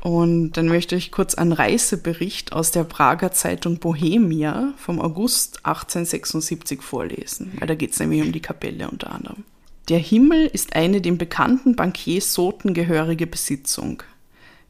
[0.00, 6.80] Und dann möchte ich kurz einen Reisebericht aus der Prager Zeitung Bohemia vom August 1876
[6.80, 9.44] vorlesen, weil da geht es nämlich um die Kapelle unter anderem.
[9.90, 14.02] Der Himmel ist eine dem bekannten Bankier Soten gehörige Besitzung.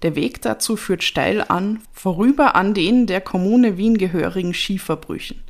[0.03, 5.43] Der Weg dazu führt steil an, vorüber an den der Kommune Wien gehörigen Schieferbrüchen.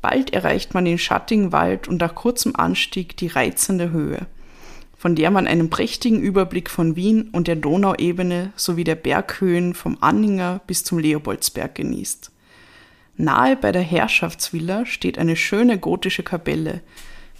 [0.00, 4.26] Bald erreicht man den schattigen Wald und nach kurzem Anstieg die reizende Höhe,
[4.96, 9.98] von der man einen prächtigen Überblick von Wien und der Donauebene sowie der Berghöhen vom
[10.00, 12.30] Anninger bis zum Leopoldsberg genießt.
[13.16, 16.80] Nahe bei der Herrschaftsvilla steht eine schöne gotische Kapelle,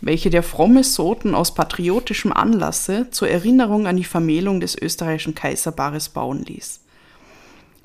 [0.05, 6.11] welche der fromme Soten aus patriotischem Anlasse zur Erinnerung an die Vermählung des österreichischen Kaiserpaares
[6.11, 6.81] bauen ließ.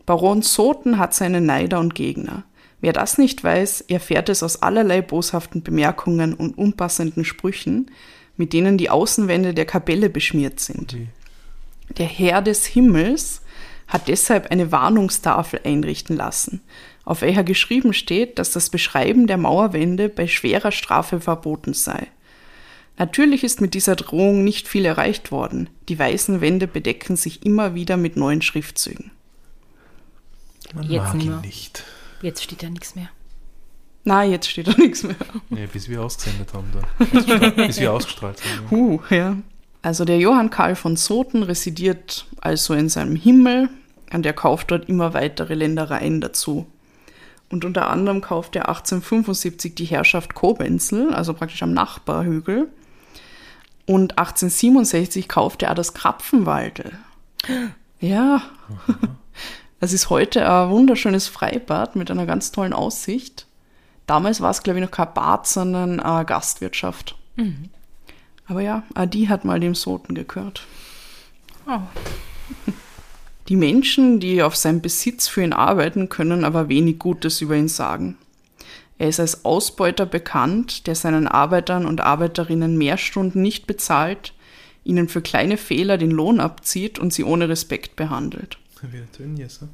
[0.06, 2.44] Baron Soten hat seine Neider und Gegner.
[2.82, 7.92] Wer das nicht weiß, erfährt es aus allerlei boshaften Bemerkungen und unpassenden Sprüchen,
[8.36, 10.98] mit denen die Außenwände der Kapelle beschmiert sind.
[11.98, 13.42] Der Herr des Himmels
[13.88, 16.62] hat deshalb eine Warnungstafel einrichten lassen,
[17.10, 22.06] auf welcher geschrieben steht, dass das Beschreiben der Mauerwände bei schwerer Strafe verboten sei.
[23.00, 25.70] Natürlich ist mit dieser Drohung nicht viel erreicht worden.
[25.88, 29.10] Die weißen Wände bedecken sich immer wieder mit neuen Schriftzügen.
[30.76, 31.84] Man Jetzt mag nicht ihn nicht.
[32.22, 33.10] Jetzt steht da nichts mehr.
[34.04, 35.16] Na, jetzt steht da nichts mehr.
[35.50, 37.08] Nee, bis wir ausgesendet haben dann.
[37.08, 38.70] Ausgestrahlt- bis wir ausgestrahlt haben.
[38.70, 39.36] Huh, ja.
[39.82, 43.70] Also der Johann Karl von Soten residiert also in seinem Himmel
[44.14, 46.68] und er kauft dort immer weitere Ländereien dazu.
[47.50, 52.70] Und unter anderem kauft er 1875 die Herrschaft Kobenzl, also praktisch am Nachbarhügel.
[53.86, 56.92] Und 1867 kauft er das Krapfenwalde.
[58.00, 58.44] Ja.
[59.80, 63.48] Das ist heute ein wunderschönes Freibad mit einer ganz tollen Aussicht.
[64.06, 67.16] Damals war es, glaube ich, noch kein Bad, sondern eine Gastwirtschaft.
[68.48, 70.68] Aber ja, die hat mal dem Soten gehört.
[71.68, 71.80] Oh.
[73.50, 77.68] Die Menschen, die auf seinem Besitz für ihn arbeiten, können aber wenig Gutes über ihn
[77.68, 78.16] sagen.
[79.00, 84.34] Er ist als Ausbeuter bekannt, der seinen Arbeitern und Arbeiterinnen mehr Stunden nicht bezahlt,
[84.84, 88.60] ihnen für kleine Fehler den Lohn abzieht und sie ohne Respekt behandelt.
[88.82, 89.70] Wie der Tönnies, ne?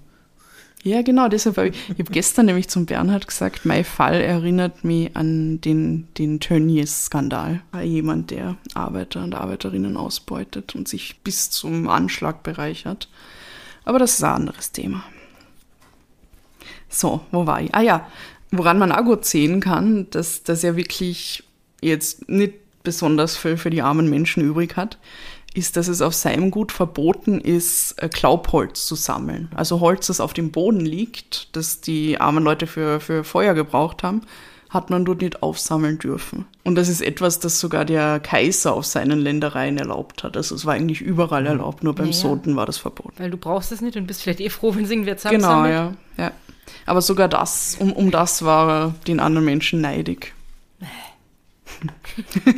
[0.84, 4.84] Ja, genau, deshalb habe ich, ich habe gestern nämlich zum Bernhard gesagt, mein Fall erinnert
[4.84, 7.62] mich an den, den Tönnies-Skandal.
[7.84, 13.10] Jemand, der Arbeiter und Arbeiterinnen ausbeutet und sich bis zum Anschlag bereichert.
[13.86, 15.04] Aber das ist ein anderes Thema.
[16.90, 17.74] So, wo war ich?
[17.74, 18.08] Ah ja,
[18.52, 21.44] woran man auch gut sehen kann, dass das ja wirklich
[21.82, 24.98] jetzt nicht besonders viel für die armen Menschen übrig hat,
[25.54, 29.50] ist, dass es auf seinem Gut verboten ist, äh, Klaubholz zu sammeln.
[29.56, 34.04] Also Holz, das auf dem Boden liegt, das die armen Leute für, für Feuer gebraucht
[34.04, 34.22] haben,
[34.76, 36.46] hat man dort nicht aufsammeln dürfen.
[36.64, 40.38] Und das ist etwas, das sogar der Kaiser auf seinen Ländereien erlaubt hat.
[40.38, 42.18] Also es war eigentlich überall erlaubt, nur beim Ja, ja.
[42.18, 43.16] Soten war das verboten.
[43.18, 45.74] Weil du brauchst es nicht und bist vielleicht eh froh, wenn es irgendwer Genau, zusammensammelt.
[46.18, 46.32] ja, ja.
[46.86, 50.34] Aber sogar das, um, um das war er den anderen Menschen neidig.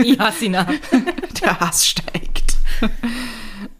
[0.04, 0.66] Ich hasse ihn auch.
[1.42, 2.58] Der Hass steigt.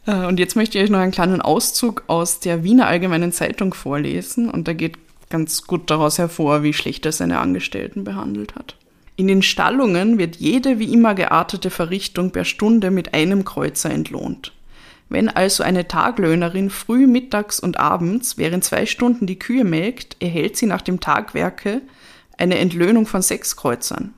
[0.06, 3.74] Äh, Und jetzt möchte ich euch noch einen kleinen Auszug aus der Wiener Allgemeinen Zeitung
[3.74, 4.50] vorlesen.
[4.50, 4.98] Und da geht
[5.30, 8.76] ganz gut daraus hervor, wie schlecht er seine Angestellten behandelt hat.
[9.16, 14.54] In den Stallungen wird jede wie immer geartete Verrichtung per Stunde mit einem Kreuzer entlohnt.
[15.10, 20.58] Wenn also eine Taglöhnerin früh, mittags und abends während zwei Stunden die Kühe melkt, erhält
[20.58, 21.82] sie nach dem Tagwerke
[22.38, 24.14] eine Entlöhnung von sechs Kreuzern.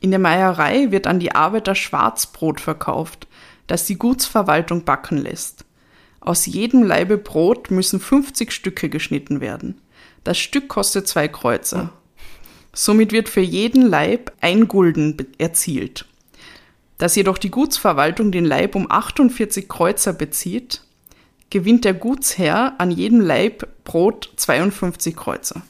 [0.00, 3.26] In der Meierei wird an die Arbeiter Schwarzbrot verkauft,
[3.66, 5.64] das die Gutsverwaltung backen lässt.
[6.20, 9.80] Aus jedem Laibe Brot müssen 50 Stücke geschnitten werden.
[10.28, 11.88] Das Stück kostet zwei Kreuzer.
[12.74, 16.04] Somit wird für jeden Leib ein Gulden erzielt.
[16.98, 20.82] Dass jedoch die Gutsverwaltung den Leib um 48 Kreuzer bezieht,
[21.48, 25.62] gewinnt der Gutsherr an jedem Laib Brot 52 Kreuzer.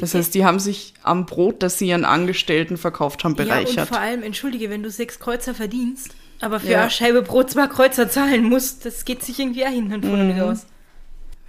[0.00, 3.48] Das heißt, die haben sich am Brot, das sie ihren Angestellten verkauft haben, Ja, und
[3.48, 3.86] bereichert.
[3.88, 6.80] vor allem, entschuldige, wenn du sechs Kreuzer verdienst, aber für Ja.
[6.80, 10.34] eine Scheibe Brot zwei Kreuzer zahlen musst, das geht sich irgendwie auch hin und vorne
[10.34, 10.40] Mhm.
[10.40, 10.66] aus.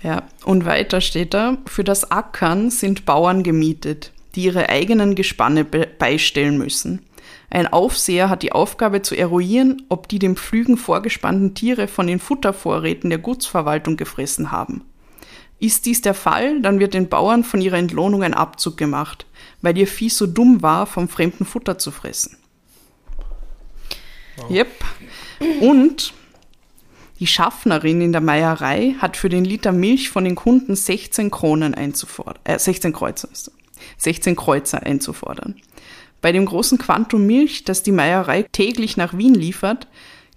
[0.01, 5.65] Ja, und weiter steht da, für das Ackern sind Bauern gemietet, die ihre eigenen Gespanne
[5.65, 7.01] be beistellen müssen.
[7.49, 12.19] Ein Aufseher hat die Aufgabe zu eruieren, ob die dem Pflügen vorgespannten Tiere von den
[12.19, 14.83] Futtervorräten der Gutsverwaltung gefressen haben.
[15.59, 19.25] Ist dies der Fall, dann wird den Bauern von ihrer Entlohnung ein Abzug gemacht,
[19.61, 22.37] weil ihr Vieh so dumm war, vom fremden Futter zu fressen.
[24.49, 24.67] Yep.
[25.61, 26.13] Und
[27.19, 31.73] die Schaffnerin in der Meierei hat für den Liter Milch von den Kunden 16 Kronen
[31.73, 33.51] einzufordern, äh, 16 Kreuzer, ist-
[33.97, 35.55] 16 Kreuzer einzufordern.
[36.21, 39.87] Bei dem großen Quantum Milch, das die Meierei täglich nach Wien liefert,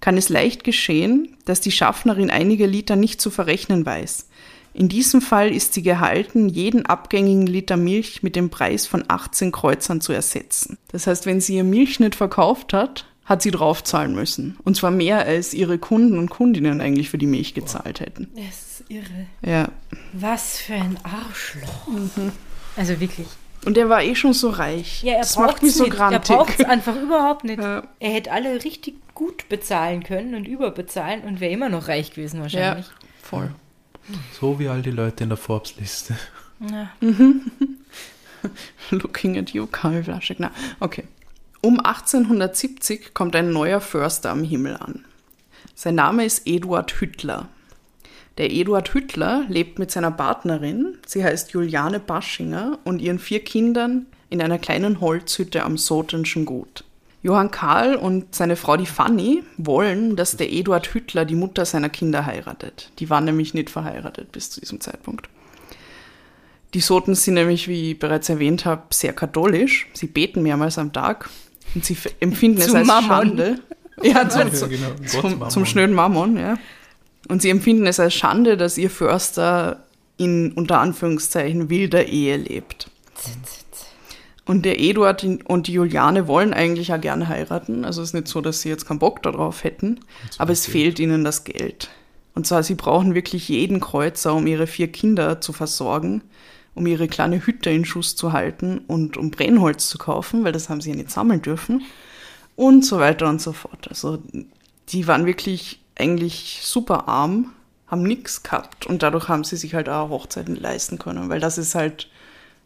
[0.01, 4.29] kann es leicht geschehen, dass die Schaffnerin einige Liter nicht zu verrechnen weiß.
[4.75, 9.51] In diesem Fall ist sie gehalten, jeden abgängigen Liter Milch mit dem Preis von 18
[9.51, 10.79] Kreuzern zu ersetzen.
[10.93, 14.57] Das heißt, wenn sie ihr Milch nicht verkauft hat, hat sie draufzahlen müssen.
[14.64, 18.29] Und zwar mehr, als ihre Kunden und Kundinnen eigentlich für die Milch gezahlt hätten.
[18.35, 18.45] Das
[18.81, 19.27] ist irre.
[19.45, 19.69] Ja.
[20.14, 21.88] Was für ein Arschloch.
[22.77, 23.27] Also wirklich.
[23.67, 25.03] Und er war eh schon so reich.
[25.03, 25.95] Ja, er das macht braucht mich es so nicht.
[25.95, 26.37] Er grantig.
[26.37, 27.61] braucht es einfach überhaupt nicht.
[27.61, 27.83] Ja.
[27.99, 32.37] Er hätte alle richtig gut bezahlen können und überbezahlen und wäre immer noch reich gewesen
[32.37, 32.87] Ja, wahrscheinlich.
[33.23, 33.51] voll.
[34.41, 36.17] So wie all die Leute in der Forbes-Liste.
[36.71, 36.88] Ja.
[38.91, 40.38] Looking at you, Karl Flaschek.
[40.41, 41.05] Na, okay.
[41.61, 45.05] Um 1870 kommt ein neuer Förster am Himmel an.
[45.75, 47.49] Sein Name ist Eduard Hüttler.
[48.38, 54.07] Der Eduard Hüttler lebt mit seiner Partnerin, sie heißt Juliane Baschinger, und ihren vier Kindern
[54.31, 56.85] in einer kleinen Holzhütte am Sotenschen Gut.
[57.25, 61.88] Johann Karl und seine Frau die Fanny wollen, dass der Eduard Hüttler die Mutter seiner
[61.88, 62.92] Kinder heiratet.
[63.01, 65.29] Die waren nämlich nicht verheiratet bis zu diesem Zeitpunkt.
[66.75, 69.88] Die Soten sind nämlich, wie ich bereits erwähnt habe, sehr katholisch.
[69.94, 71.29] Sie beten mehrmals am Tag
[71.74, 73.09] und sie empfinden es als Mammon.
[73.09, 73.61] Schande.
[74.02, 74.88] Ja, zum, Ja, genau.
[75.07, 76.57] zum, zum schnöden Mammon, ja.
[77.28, 79.85] Und sie empfinden es als Schande, dass ihr Förster
[80.16, 82.90] in unter Anführungszeichen wilder Ehe lebt.
[84.44, 87.85] Und der Eduard und die Juliane wollen eigentlich ja gerne heiraten.
[87.85, 90.00] Also es ist nicht so, dass sie jetzt keinen Bock darauf hätten,
[90.38, 91.90] aber es fehlt ihnen das Geld.
[92.35, 96.22] Und zwar, sie brauchen wirklich jeden Kreuzer, um ihre vier Kinder zu versorgen,
[96.79, 100.69] um ihre kleine Hütte in Schuss zu halten und um Brennholz zu kaufen, weil das
[100.69, 101.83] haben sie ja nicht sammeln dürfen.
[102.55, 103.88] Und so weiter und so fort.
[103.88, 104.23] Also
[104.88, 107.53] die waren wirklich eigentlich super arm,
[107.88, 111.59] haben nichts gehabt und dadurch haben sie sich halt auch Hochzeiten leisten können, weil das
[111.59, 112.09] ist halt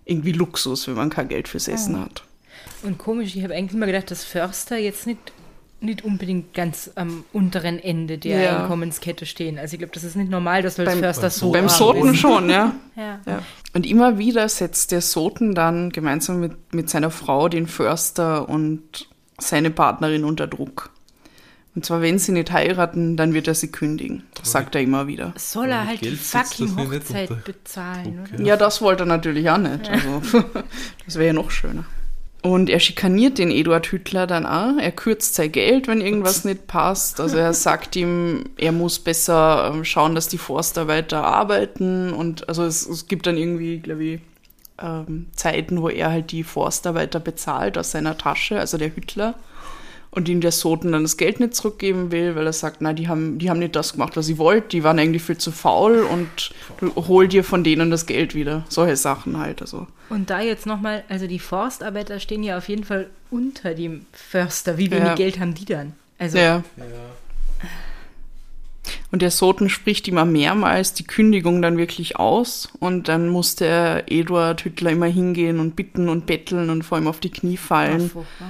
[0.05, 2.25] irgendwie Luxus, wenn man kein Geld fürs Essen hat.
[2.83, 5.33] Und komisch, ich habe eigentlich immer gedacht, dass Förster jetzt nicht,
[5.83, 8.61] nicht unbedingt ganz am unteren Ende der Ja.
[8.63, 9.59] Einkommenskette stehen.
[9.59, 12.15] Also ich glaube, das ist nicht normal, dass du als Beim- Förster so Beim Soten
[12.15, 12.75] schon, ja.
[12.97, 13.21] Ja.
[13.27, 13.43] ja.
[13.75, 19.09] Und immer wieder setzt der Soten dann gemeinsam mit, mit seiner Frau den Förster und
[19.39, 20.91] seine Partnerin unter Druck.
[21.75, 24.25] Und zwar, wenn sie nicht heiraten, dann wird er sie kündigen.
[24.35, 25.33] Das sagt er immer wieder.
[25.39, 28.45] Soll er halt die Geld das fucking Hochzeit bezahlen, Druck, oder?
[28.47, 29.89] Ja, das wollte er natürlich auch nicht.
[29.89, 30.21] Also,
[31.07, 31.85] das wäre ja noch schöner.
[32.43, 34.77] Und er schikaniert den Eduard Hüttler dann auch.
[34.77, 37.21] Er kürzt sein Geld, wenn irgendwas nicht passt.
[37.21, 42.13] Also er sagt ihm, er muss besser ähm, schauen, dass die Forstarbeiter arbeiten.
[42.13, 44.21] Und also es, es gibt dann irgendwie, glaube ich,
[44.81, 49.35] ähm, Zeiten, wo er halt die Forstarbeiter bezahlt aus seiner Tasche, also der Hüttler.
[50.15, 53.09] Und ihm der Soten dann das Geld nicht zurückgeben will, weil er sagt, na, die
[53.09, 56.01] haben, die haben nicht das gemacht, was sie wollten, die waren eigentlich viel zu faul
[56.03, 58.65] und du hol dir von denen das Geld wieder.
[58.69, 59.87] Solche Sachen halt, also.
[60.11, 64.77] Und da jetzt nochmal, also die Forstarbeiter stehen ja auf jeden Fall unter dem Förster.
[64.77, 65.15] Wie wenig Ja.
[65.15, 65.95] Geld haben die dann?
[66.19, 66.63] Also, Ja.
[69.11, 74.11] Und der Soten spricht immer mehrmals die Kündigung dann wirklich aus und dann muss der
[74.11, 77.67] Eduard Hüttler immer hingehen und bitten und betteln und vor ihm auf die Knie ach,
[77.67, 78.49] fallen, furchtbar.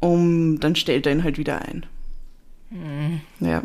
[0.00, 1.86] Um dann stellt er ihn halt wieder ein.
[3.40, 3.62] Ja.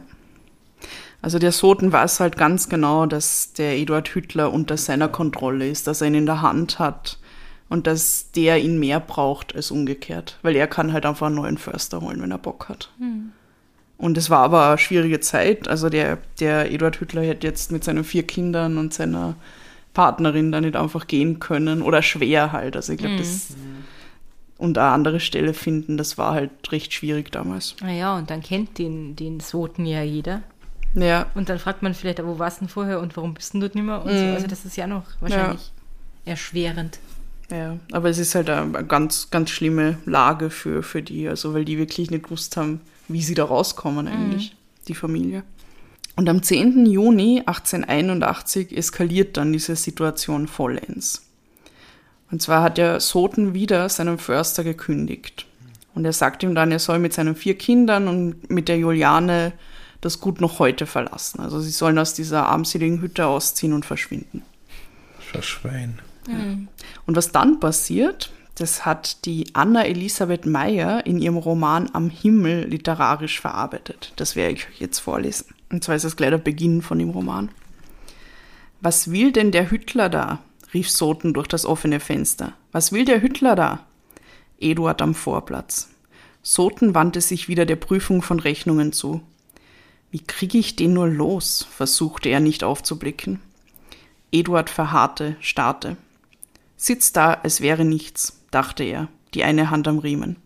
[1.22, 5.88] Also der Soten weiß halt ganz genau, dass der Eduard Hüttler unter seiner Kontrolle ist,
[5.88, 7.20] dass er ihn in der Hand hat
[7.70, 11.58] und dass der ihn mehr braucht als umgekehrt, weil er kann halt einfach einen neuen
[11.58, 12.92] Förster holen, wenn er Bock hat.
[13.98, 15.68] Und es war aber eine schwierige Zeit.
[15.68, 19.36] Also der, der Eduard Hüttler hätte jetzt mit seinen vier Kindern und seiner
[19.94, 21.84] Partnerin da nicht einfach gehen können.
[21.84, 22.76] Oder schwer halt.
[22.76, 23.50] Also ich glaube, das
[24.62, 27.76] und eine andere Stelle finden, das war halt recht schwierig damals.
[27.82, 30.44] Naja, und dann kennt den, den Soten ja jeder.
[30.94, 33.60] Ja, Und dann fragt man vielleicht, wo warst du denn vorher und warum bist du
[33.60, 34.04] dort nicht mehr?
[34.04, 34.24] Und so.
[34.24, 34.34] Mhm.
[34.34, 35.72] Also das ist ja noch wahrscheinlich
[36.26, 37.00] erschwerend.
[37.50, 37.78] ja.
[37.92, 41.28] Aber es ist halt eine, ganz, ganz schlimme Lage für, für die.
[41.28, 44.56] Also weil die wirklich nicht gewusst haben, wie sie da rauskommen eigentlich,
[44.88, 45.44] die Familie.
[46.18, 46.86] Und am 10.
[46.86, 51.31] Juni 1881 eskaliert dann diese Situation vollends.
[52.32, 55.46] Und zwar hat der Soten wieder seinem Förster gekündigt.
[55.94, 59.52] Und er sagt ihm dann, er soll mit seinen vier Kindern und mit der Juliane
[60.00, 61.42] das Gut noch heute verlassen.
[61.42, 64.44] Also sie sollen aus dieser armseligen Hütte ausziehen und verschwinden.
[65.20, 66.00] Verschwein.
[67.06, 72.66] Und was dann passiert, das hat die Anna Elisabeth Meyer in ihrem Roman Am Himmel
[72.68, 74.14] literarisch verarbeitet.
[74.16, 75.48] Das werde ich euch jetzt vorlesen.
[75.72, 77.50] Und zwar ist das gleich der Beginn von dem Roman.
[78.82, 80.40] Was will denn der Hüttler da?
[80.74, 82.54] Rief Soten durch das offene Fenster.
[82.72, 83.86] Was will der Hüttler da?
[84.60, 85.90] Eduard am Vorplatz.
[86.44, 89.22] Soten wandte sich wieder der Prüfung von Rechnungen zu.
[90.12, 91.68] Wie kriege ich den nur los?
[91.70, 93.40] versuchte er nicht aufzublicken.
[94.32, 95.98] Eduard verharrte, starrte.
[96.78, 100.38] Sitzt da, als wäre nichts, dachte er, die eine Hand am Riemen.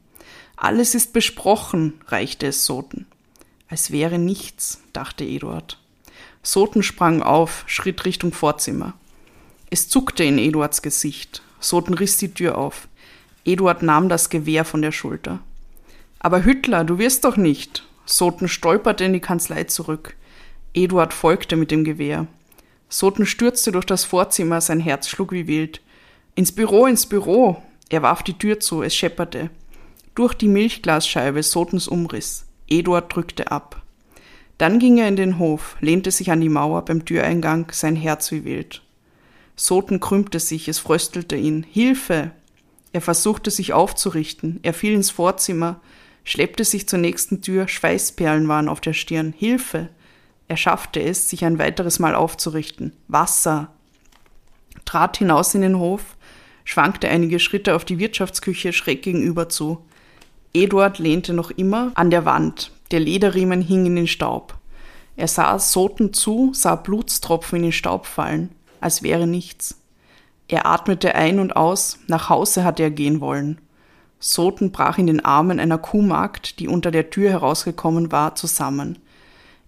[0.58, 3.06] Alles ist besprochen, reichte es Soten.
[3.68, 5.80] Als wäre nichts, dachte Eduard.
[6.44, 8.94] Soten sprang auf, schritt Richtung Vorzimmer.
[9.76, 11.42] Es zuckte in Eduards Gesicht.
[11.60, 12.88] Soten riss die Tür auf.
[13.44, 15.42] Eduard nahm das Gewehr von der Schulter.
[16.18, 17.86] Aber Hüttler, du wirst doch nicht.
[18.06, 20.16] Soten stolperte in die Kanzlei zurück.
[20.74, 22.26] Eduard folgte mit dem Gewehr.
[22.88, 25.82] Soten stürzte durch das Vorzimmer, sein Herz schlug wie wild.
[26.36, 27.62] Ins Büro, ins Büro!
[27.90, 29.50] Er warf die Tür zu, es schepperte.
[30.16, 32.46] Durch die Milchglasscheibe Sotens Umriss.
[32.70, 33.82] Eduard drückte ab.
[34.58, 38.32] Dann ging er in den Hof, lehnte sich an die Mauer beim Türeingang, sein Herz
[38.32, 38.82] wie wild.
[39.56, 41.66] Soten krümmte sich, es fröstelte ihn.
[41.70, 42.32] Hilfe!
[42.92, 44.60] Er versuchte sich aufzurichten.
[44.64, 45.82] Er fiel ins Vorzimmer,
[46.24, 49.34] schleppte sich zur nächsten Tür, Schweißperlen waren auf der Stirn.
[49.38, 49.90] Hilfe!
[50.48, 52.94] Er schaffte es, sich ein weiteres Mal aufzurichten.
[53.08, 53.74] Wasser!
[54.86, 56.16] Trat hinaus in den Hof,
[56.64, 59.84] schwankte einige Schritte auf die Wirtschaftsküche schräg gegenüber zu.
[60.54, 62.72] Eduard lehnte noch immer an der Wand.
[62.92, 64.58] Der Lederriemen hing in den Staub.
[65.16, 68.52] Er sah Soten zu, sah Blutstropfen in den Staub fallen,
[68.86, 69.82] als wäre nichts.
[70.48, 73.60] Er atmete ein und aus, nach Hause hatte er gehen wollen.
[74.20, 79.00] Soten brach in den Armen einer Kuhmagd, die unter der Tür herausgekommen war, zusammen.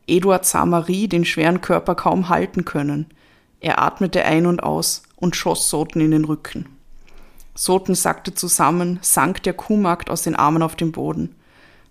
[0.05, 3.07] Eduard sah Marie den schweren Körper kaum halten können.
[3.59, 6.67] Er atmete ein und aus und schoss Soten in den Rücken.
[7.55, 11.33] Soten sackte zusammen, sank der Kuhmagd aus den Armen auf den Boden.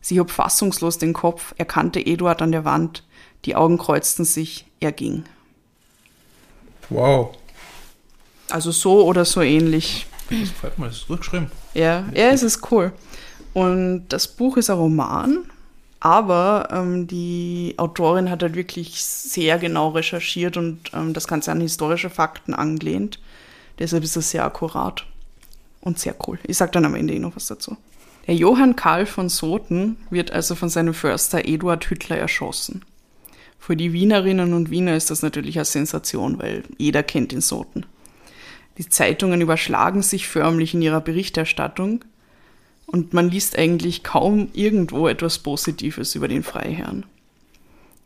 [0.00, 3.02] Sie hob fassungslos den Kopf, erkannte Eduard an der Wand,
[3.44, 5.24] die Augen kreuzten sich, er ging.
[6.90, 7.36] Wow.
[8.50, 10.06] Also so oder so ähnlich.
[10.30, 11.50] Das gefällt mir, das ist gut geschrieben.
[11.74, 12.92] Ja, ja, es ist cool.
[13.54, 15.44] Und das Buch ist ein Roman,
[16.00, 21.60] aber ähm, die Autorin hat halt wirklich sehr genau recherchiert und ähm, das Ganze an
[21.60, 23.18] historische Fakten angelehnt.
[23.78, 25.04] Deshalb ist es sehr akkurat
[25.80, 26.38] und sehr cool.
[26.44, 27.76] Ich sag dann am Ende eh noch was dazu.
[28.26, 32.84] Der Johann Karl von Soten wird also von seinem Förster Eduard Hüttler erschossen.
[33.58, 37.84] Für die Wienerinnen und Wiener ist das natürlich eine Sensation, weil jeder kennt den Soten.
[38.78, 42.04] Die Zeitungen überschlagen sich förmlich in ihrer Berichterstattung
[42.86, 47.04] und man liest eigentlich kaum irgendwo etwas Positives über den Freiherrn.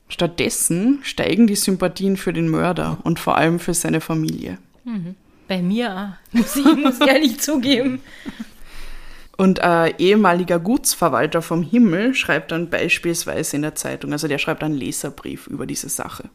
[0.09, 4.59] Stattdessen steigen die Sympathien für den Mörder und vor allem für seine Familie.
[4.85, 5.15] Mhm.
[5.47, 8.01] Bei mir, muss ich, muss ich ehrlich zugeben.
[9.41, 14.63] Und ein ehemaliger Gutsverwalter vom Himmel schreibt dann beispielsweise in der Zeitung, also der schreibt
[14.63, 16.29] einen Leserbrief über diese Sache.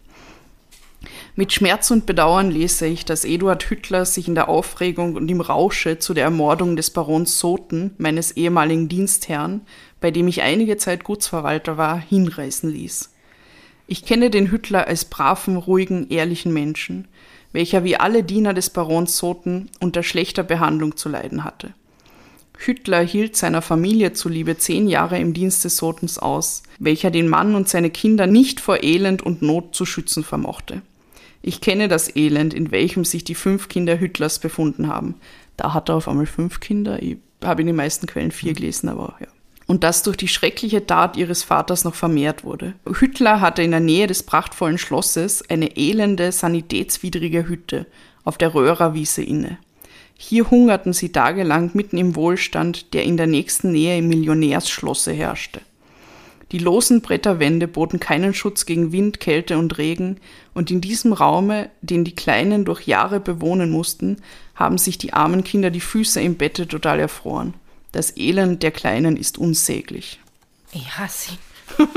[1.36, 5.42] Mit Schmerz und Bedauern lese ich, dass Eduard Hüttler sich in der Aufregung und im
[5.42, 9.62] Rausche zu der Ermordung des Barons Soten, meines ehemaligen Dienstherrn,
[10.02, 13.14] bei dem ich einige Zeit Gutsverwalter war, hinreißen ließ.
[13.86, 17.08] Ich kenne den Hüttler als braven, ruhigen, ehrlichen Menschen,
[17.52, 21.76] welcher wie alle Diener des Barons Soten unter schlechter Behandlung zu leiden hatte.
[22.58, 27.56] Hüttler hielt seiner Familie zuliebe zehn Jahre im Dienst des Sotens aus, welcher den Mann
[27.56, 30.82] und seine Kinder nicht vor Elend und Not zu schützen vermochte.
[31.42, 35.16] Ich kenne das Elend, in welchem sich die fünf Kinder Hüttlers befunden haben.
[35.58, 37.02] Da hat er auf einmal fünf Kinder.
[37.04, 39.28] Ich habe in den meisten Quellen vier gelesen, aber ja.
[39.68, 42.74] Und das durch die schreckliche Tat ihres Vaters noch vermehrt wurde.
[42.86, 47.88] Hüttler hatte in der Nähe des prachtvollen Schlosses eine elende, sanitätswidrige Hütte
[48.24, 49.58] auf der Röhrerwiese inne.
[50.18, 55.62] Hier hungerten sie tagelang mitten im Wohlstand, der in der nächsten Nähe im Millionärsschlosse herrschte.
[56.52, 60.18] Die losen Bretterwände boten keinen Schutz gegen Wind, Kälte und Regen,
[60.54, 64.18] und in diesem Raume, den die Kleinen durch Jahre bewohnen mussten,
[64.54, 67.56] haben sich die armen Kinder die Füße im Bette total erfroren.
[67.92, 70.20] Das Elend der Kleinen ist unsäglich.
[70.72, 71.88] Ich hasse ihn.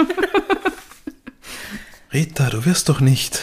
[2.12, 3.42] Rita, du wirst doch nicht.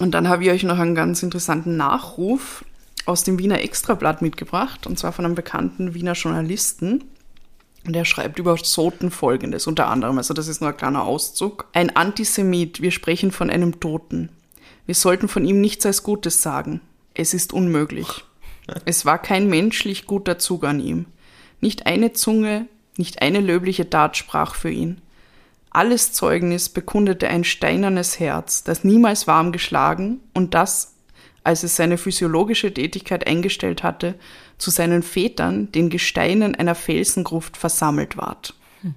[0.00, 2.64] und dann habe ich euch noch einen ganz interessanten Nachruf
[3.06, 7.04] aus dem Wiener Extrablatt mitgebracht, und zwar von einem bekannten Wiener Journalisten.
[7.84, 11.66] Und er schreibt über Soten folgendes, unter anderem, also das ist nur ein kleiner Auszug.
[11.72, 14.28] Ein Antisemit, wir sprechen von einem Toten.
[14.86, 16.80] Wir sollten von ihm nichts als Gutes sagen.
[17.14, 18.24] Es ist unmöglich.
[18.84, 21.06] Es war kein menschlich guter Zug an ihm.
[21.60, 25.00] Nicht eine Zunge, nicht eine löbliche Tat sprach für ihn.
[25.70, 30.94] Alles Zeugnis bekundete ein steinernes Herz, das niemals warm geschlagen und das,
[31.44, 34.14] als es seine physiologische Tätigkeit eingestellt hatte,
[34.58, 38.54] zu seinen Vätern, den Gesteinen einer Felsengruft, versammelt ward.
[38.82, 38.94] Hm.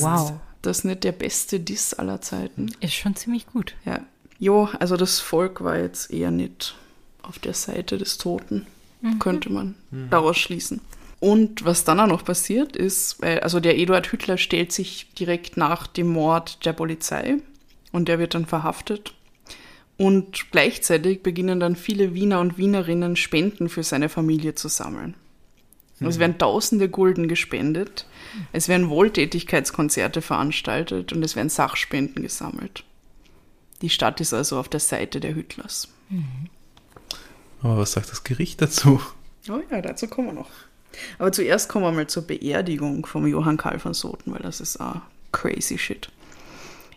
[0.00, 0.32] Wow.
[0.62, 2.72] Das ist nicht der beste Diss aller Zeiten.
[2.80, 3.74] Ist schon ziemlich gut.
[3.84, 4.00] Ja.
[4.38, 6.74] Jo, also das Volk war jetzt eher nicht
[7.22, 8.66] auf der Seite des Toten,
[9.00, 9.18] mhm.
[9.18, 10.10] könnte man mhm.
[10.10, 10.80] daraus schließen.
[11.20, 15.86] Und was dann auch noch passiert ist, also der Eduard Hüttler stellt sich direkt nach
[15.86, 17.36] dem Mord der Polizei
[17.92, 19.14] und der wird dann verhaftet
[19.98, 25.14] und gleichzeitig beginnen dann viele Wiener und Wienerinnen Spenden für seine Familie zu sammeln.
[25.98, 26.06] Mhm.
[26.08, 28.06] Es werden tausende Gulden gespendet,
[28.52, 32.84] es werden Wohltätigkeitskonzerte veranstaltet und es werden Sachspenden gesammelt.
[33.82, 35.88] Die Stadt ist also auf der Seite der Hütlers.
[36.10, 36.48] Mhm.
[37.62, 39.00] Aber was sagt das Gericht dazu?
[39.48, 40.50] Oh ja, dazu kommen wir noch.
[41.18, 44.80] Aber zuerst kommen wir mal zur Beerdigung von Johann Karl von Soten, weil das ist
[44.80, 45.00] auch
[45.32, 46.10] crazy shit.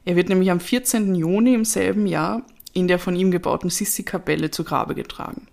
[0.05, 1.15] Er wird nämlich am 14.
[1.15, 2.43] Juni im selben Jahr
[2.73, 5.47] in der von ihm gebauten Sissi-Kapelle zu Grabe getragen.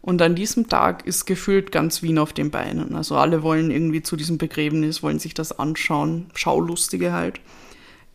[0.00, 2.94] Und an diesem Tag ist gefühlt ganz Wien auf den Beinen.
[2.94, 7.40] Also alle wollen irgendwie zu diesem Begräbnis, wollen sich das anschauen, Schaulustige halt.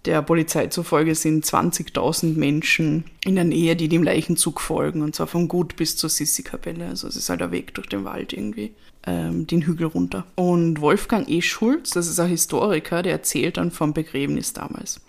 [0.05, 5.27] Der Polizei zufolge sind 20.000 Menschen in der Nähe, die dem Leichenzug folgen, und zwar
[5.27, 6.87] vom Gut bis zur Sissi-Kapelle.
[6.87, 8.73] Also es ist halt ein Weg durch den Wald irgendwie,
[9.05, 10.25] ähm, den Hügel runter.
[10.35, 11.41] Und Wolfgang E.
[11.41, 14.99] Schulz, das ist ein Historiker, der erzählt dann vom Begräbnis damals.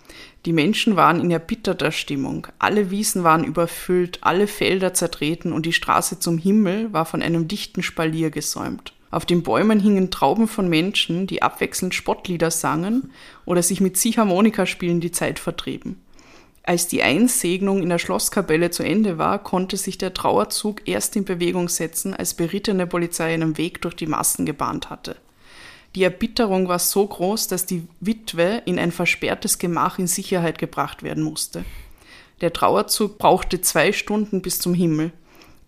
[0.45, 2.47] Die Menschen waren in erbitterter Stimmung.
[2.59, 7.47] Alle Wiesen waren überfüllt, alle Felder zertreten und die Straße zum Himmel war von einem
[7.47, 8.93] dichten Spalier gesäumt.
[9.09, 13.11] Auf den Bäumen hingen Trauben von Menschen, die abwechselnd Spottlieder sangen
[13.45, 16.01] oder sich mit Ziehharmonikaspielen die Zeit vertrieben.
[16.61, 21.25] Als die Einsegnung in der Schlosskapelle zu Ende war, konnte sich der Trauerzug erst in
[21.25, 25.15] Bewegung setzen, als berittene Polizei einen Weg durch die Massen gebahnt hatte.
[25.95, 31.03] Die Erbitterung war so groß, dass die Witwe in ein versperrtes Gemach in Sicherheit gebracht
[31.03, 31.63] werden musste.
[32.41, 35.13] Der Trauerzug brauchte zwei Stunden bis zum Himmel.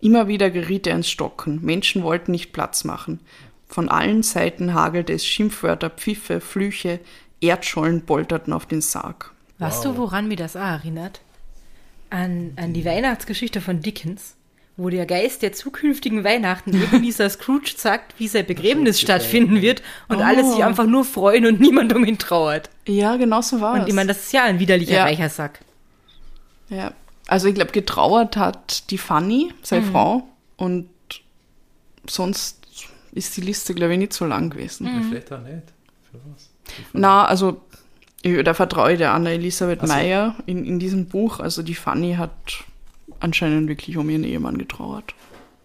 [0.00, 1.60] Immer wieder geriet er ins Stocken.
[1.62, 3.20] Menschen wollten nicht Platz machen.
[3.66, 7.00] Von allen Seiten hagelte es Schimpfwörter, Pfiffe, Flüche,
[7.40, 9.32] Erdschollen polterten auf den Sarg.
[9.58, 11.20] Weißt du, woran mir das auch erinnert?
[12.10, 14.34] An, an die Weihnachtsgeschichte von Dickens,
[14.78, 20.18] wo der Geist der zukünftigen Weihnachten Ebenezer Scrooge sagt, wie sein Begräbnis stattfinden wird und
[20.18, 20.22] Oh.
[20.22, 22.70] alle sich einfach nur freuen und niemand um ihn trauert.
[22.86, 23.88] Ja, genau so war Und es.
[23.88, 25.04] ich meine, das ist ja ein widerlicher Ja.
[25.04, 25.60] Reichersack.
[26.70, 26.92] Ja.
[27.26, 30.26] Also ich glaube, getrauert hat die Fanny, seine Frau,
[30.56, 30.88] und
[32.08, 32.58] sonst
[33.12, 34.88] ist die Liste, glaube ich, nicht so lang gewesen.
[35.08, 35.62] Vielleicht auch nicht.
[36.10, 36.50] Für was?
[36.92, 37.60] Na, also
[38.22, 39.92] ich, da vertraue ich der Anna Elisabeth Ach so.
[39.92, 41.40] Meyer in, in diesem Buch.
[41.40, 42.32] Also die Fanny hat
[43.20, 45.14] anscheinend wirklich um ihren Ehemann getrauert.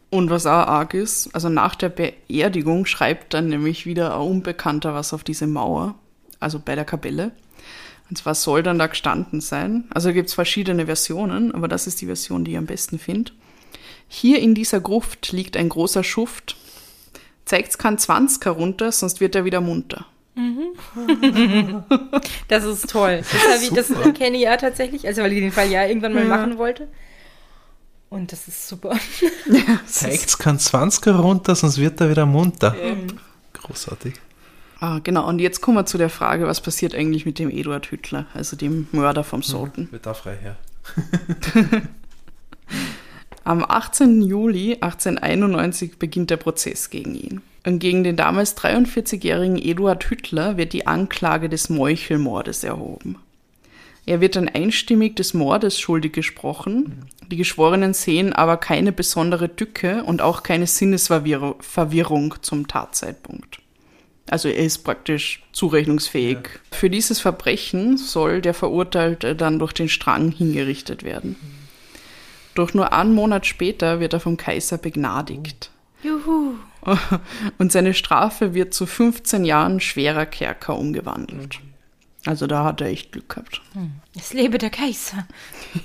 [0.09, 4.93] Und was auch arg ist, also nach der Beerdigung schreibt dann nämlich wieder ein Unbekannter
[4.93, 5.95] was auf diese Mauer,
[6.39, 7.31] also bei der Kapelle.
[8.09, 9.85] Und zwar soll dann da gestanden sein.
[9.91, 13.31] Also gibt es verschiedene Versionen, aber das ist die Version, die ich am besten finde.
[14.07, 16.57] Hier in dieser Gruft liegt ein großer Schuft.
[17.45, 20.05] Zeigt's kein 20 herunter, sonst wird er wieder munter.
[22.47, 23.21] Das ist toll.
[23.47, 26.23] Das, ich- das kenne ich ja tatsächlich, also weil ich den Fall ja irgendwann mal
[26.23, 26.29] Ja.
[26.29, 26.87] machen wollte.
[28.13, 28.95] Und das ist super.
[29.87, 32.75] Zeigt's kein 20er runter, sonst wird er wieder munter.
[33.53, 34.13] Großartig.
[34.79, 35.27] Ah, genau.
[35.27, 38.55] Und jetzt kommen wir zu der Frage, was passiert eigentlich mit dem Eduard Hüttler, also
[38.55, 39.87] dem Mörder vom Sultan.
[39.89, 40.57] Wird da frei her.
[43.43, 44.21] Am 18.
[44.21, 47.41] Juli 1891 beginnt der Prozess gegen ihn.
[47.65, 53.17] Und gegen den damals 43-jährigen Eduard Hüttler wird die Anklage des Meuchelmordes erhoben.
[54.05, 57.05] Er wird dann einstimmig des Mordes schuldig gesprochen.
[57.29, 63.59] Die Geschworenen sehen aber keine besondere Tücke und auch keine Sinnesverwirrung Verwirrung zum Tatzeitpunkt.
[64.29, 66.37] Also er ist praktisch zurechnungsfähig.
[66.71, 71.35] Für dieses Verbrechen soll der Verurteilte dann durch den Strang hingerichtet werden.
[72.55, 75.71] Doch nur einen Monat später wird er vom Kaiser begnadigt.
[76.03, 76.55] Juhu.
[77.57, 81.59] Und seine Strafe wird zu 15 Jahren schwerer Kerker umgewandelt.
[82.25, 83.61] Also da hat er echt Glück gehabt.
[84.17, 85.27] Es lebe der Kaiser.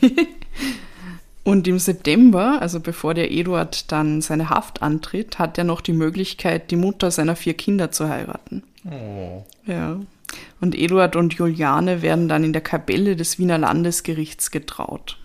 [1.49, 5.94] Und im September, also bevor der Eduard dann seine Haft antritt, hat er noch die
[5.94, 8.62] Möglichkeit, die Mutter seiner vier Kinder zu heiraten.
[8.84, 9.46] Oh.
[9.64, 9.99] Ja.
[10.61, 15.16] Und Eduard und Juliane werden dann in der Kapelle des Wiener Landesgerichts getraut.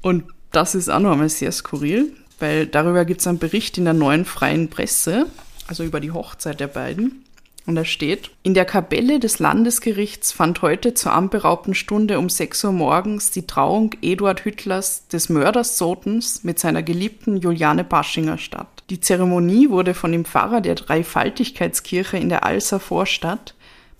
[0.00, 3.86] Und das ist auch noch einmal sehr skurril, weil darüber gibt es einen Bericht in
[3.86, 5.26] der neuen freien Presse,
[5.66, 7.24] also über die Hochzeit der beiden.
[7.70, 12.64] Und da steht, in der Kapelle des Landesgerichts fand heute zur anberaubten Stunde um 6
[12.64, 18.66] Uhr morgens die Trauung Eduard Hüttlers, des Mörders Sotens, mit seiner geliebten Juliane Baschinger statt.
[18.90, 23.54] Die Zeremonie wurde von dem Pfarrer der Dreifaltigkeitskirche in der Alser Vorstadt,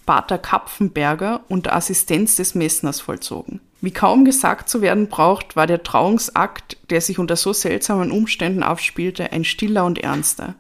[0.05, 3.61] Pater Kapfenberger, unter Assistenz des Messners vollzogen.
[3.81, 8.65] Wie kaum gesagt zu werden braucht, war der Trauungsakt, der sich unter so seltsamen Umständen
[8.65, 10.57] abspielte, ein stiller und ernster.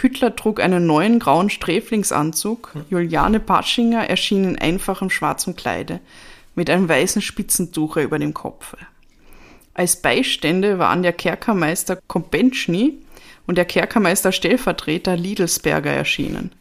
[0.00, 6.00] Hüttler trug einen neuen grauen Sträflingsanzug, Juliane Paschinger erschien in einfachem schwarzem Kleide,
[6.54, 8.76] mit einem weißen Spitzentuche über dem Kopfe.
[9.74, 12.98] Als Beistände waren der Kerkermeister Kompentschny
[13.46, 16.52] und der Kerkermeister Stellvertreter Liedelsberger erschienen,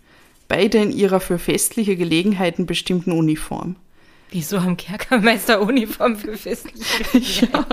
[0.47, 3.75] beide in ihrer für festliche Gelegenheiten bestimmten Uniform.
[4.31, 7.65] Wieso haben Kerkermeister Uniform für festliche Ja.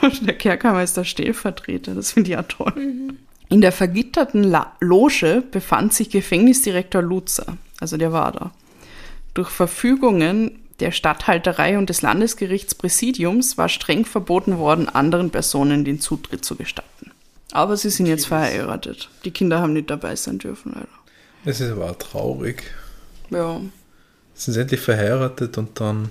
[0.00, 2.72] Und der Kerkermeister Stellvertreter, das finde ich ja toll.
[3.50, 8.52] In der vergitterten La Loge befand sich Gefängnisdirektor Lutzer, also der war da.
[9.34, 16.44] Durch Verfügungen der Statthalterei und des Landesgerichtspräsidiums war streng verboten worden, anderen Personen den Zutritt
[16.44, 17.10] zu gestatten.
[17.52, 19.10] Aber sie sind jetzt verheiratet.
[19.24, 20.88] Die Kinder haben nicht dabei sein dürfen, leider.
[21.44, 22.62] Es ist aber auch traurig.
[23.30, 23.60] Ja.
[24.34, 26.10] Sind sie endlich verheiratet und dann.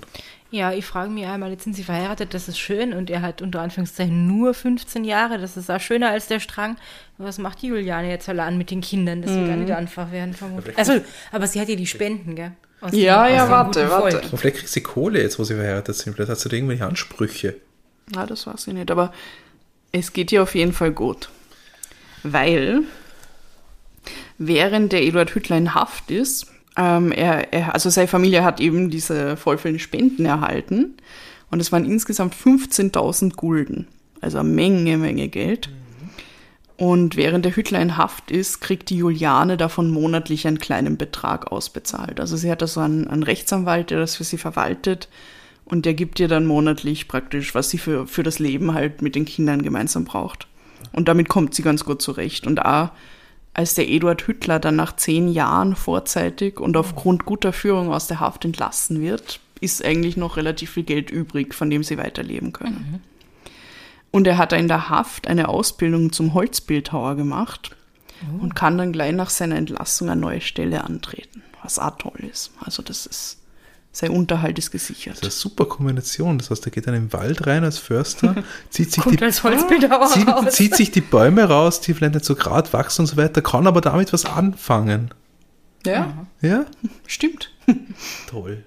[0.52, 3.40] Ja, ich frage mich einmal, jetzt sind sie verheiratet, das ist schön und er hat
[3.40, 6.76] unter Anführungszeichen nur 15 Jahre, das ist auch schöner als der Strang.
[7.18, 9.22] Was macht die Juliane jetzt allein mit den Kindern?
[9.22, 9.52] Das wird Mhm.
[9.52, 10.76] auch nicht einfach werden, vermutlich.
[10.76, 10.94] Also,
[11.30, 12.50] aber sie hat ja die Spenden, gell?
[12.80, 14.18] Aus Ja, dem- ja, warte, warte.
[14.18, 14.32] Volk.
[14.32, 16.14] Und vielleicht kriegt sie Kohle jetzt, wo sie verheiratet sind.
[16.14, 17.56] Vielleicht hat sie da irgendwelche Ansprüche.
[18.12, 19.12] Na, das weiß ich nicht, aber
[19.92, 21.28] es geht ihr auf jeden Fall gut.
[22.24, 22.80] Weil,
[24.38, 26.46] während der Eduard Hüttler in Haft ist,
[26.80, 30.94] ähm, er, er, also seine Familie hat eben diese voll Spenden erhalten
[31.50, 33.86] und es waren insgesamt 15.000 Gulden,
[34.22, 35.68] also eine Menge, Menge Geld.
[36.78, 41.52] Und während der Hüttler in Haft ist, kriegt die Juliane davon monatlich einen kleinen Betrag
[41.52, 42.18] ausbezahlt.
[42.18, 45.10] Also sie hat da so einen, einen Rechtsanwalt, der das für sie verwaltet
[45.66, 49.14] und der gibt ihr dann monatlich praktisch, was sie für, für das Leben halt mit
[49.14, 50.46] den Kindern gemeinsam braucht.
[50.92, 52.46] Und damit kommt sie ganz gut zurecht.
[52.46, 52.88] Und auch
[53.54, 58.20] als der Eduard Hüttler dann nach zehn Jahren vorzeitig und aufgrund guter Führung aus der
[58.20, 63.02] Haft entlassen wird, ist eigentlich noch relativ viel Geld übrig, von dem sie weiterleben können.
[64.10, 67.76] Und er hat in der Haft eine Ausbildung zum Holzbildhauer gemacht
[68.40, 72.52] und kann dann gleich nach seiner Entlassung eine neue Stelle antreten, was auch toll ist.
[72.60, 73.39] Also das ist,
[73.92, 75.14] sein Unterhalt ist gesichert.
[75.14, 76.38] Das ist eine super Kombination.
[76.38, 80.52] Das heißt, er geht dann im Wald rein als Förster, zieht sich, die, Holzbildhauer zieht,
[80.52, 83.66] zieht sich die Bäume raus, die vielleicht nicht so grad wachsen und so weiter, kann
[83.66, 85.10] aber damit was anfangen.
[85.84, 86.66] Ja, Ja?
[87.06, 87.50] stimmt.
[88.28, 88.64] Toll.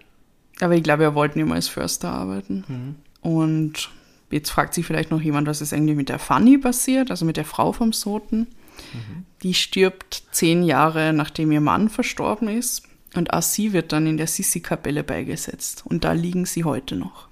[0.59, 2.95] Aber ich glaube, er wollte nicht mehr als Förster arbeiten.
[3.21, 3.89] Und
[4.31, 7.37] jetzt fragt sich vielleicht noch jemand, was ist eigentlich mit der Fanny passiert, also mit
[7.37, 8.47] der Frau vom Soten.
[9.43, 12.83] Die stirbt zehn Jahre, nachdem ihr Mann verstorben ist.
[13.15, 15.83] Und auch sie wird dann in der Sissi-Kapelle beigesetzt.
[15.85, 17.27] Und da liegen sie heute noch.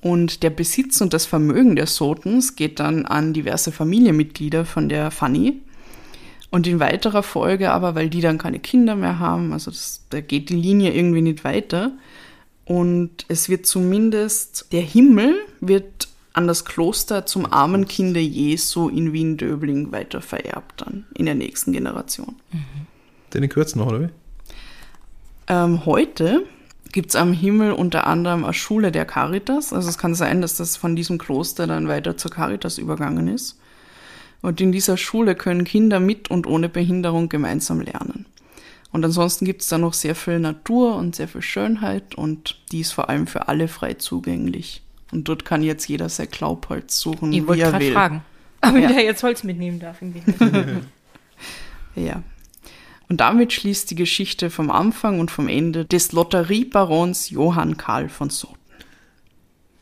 [0.00, 5.10] Und der Besitz und das Vermögen der Sotens geht dann an diverse Familienmitglieder von der
[5.10, 5.60] Fanny.
[6.50, 10.20] Und in weiterer Folge aber, weil die dann keine Kinder mehr haben, also das, da
[10.20, 11.92] geht die Linie irgendwie nicht weiter.
[12.64, 19.12] Und es wird zumindest, der Himmel wird an das Kloster zum armen Kinde Jesu in
[19.12, 22.36] Wien-Döbling weiter vererbt dann in der nächsten Generation.
[23.34, 24.08] Den gehört noch, oder wie?
[25.50, 26.46] Ähm, heute
[26.92, 29.72] gibt es am Himmel unter anderem eine Schule der Caritas.
[29.72, 33.58] Also es kann sein, dass das von diesem Kloster dann weiter zur Caritas übergangen ist.
[34.42, 38.26] Und in dieser Schule können Kinder mit und ohne Behinderung gemeinsam lernen.
[38.92, 42.80] Und ansonsten gibt es da noch sehr viel Natur und sehr viel Schönheit und die
[42.80, 44.82] ist vor allem für alle frei zugänglich.
[45.12, 48.22] Und dort kann jetzt jeder sein Glaubholz suchen, Ich wollte er gerade fragen.
[48.60, 48.88] Aber Ja.
[48.88, 50.00] der jetzt Holz mitnehmen darf.
[50.00, 50.22] Irgendwie.
[51.96, 52.22] Ja.
[53.10, 58.30] Und damit schließt die Geschichte vom Anfang und vom Ende des Lotteriebarons Johann Karl von
[58.30, 58.54] Soden.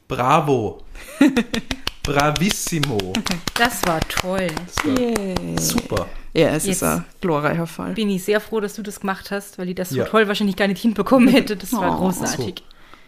[0.08, 0.82] Bravo.
[2.02, 3.12] Bravissimo.
[3.54, 4.46] Das war toll.
[4.46, 6.06] Das war super.
[6.32, 7.92] Ja, es Jetzt ist ein glorreicher Fall.
[7.92, 10.04] Bin ich sehr froh, dass du das gemacht hast, weil ich das so Ja.
[10.06, 11.54] toll wahrscheinlich gar nicht hinbekommen hätte.
[11.56, 12.62] Das war Oh, großartig.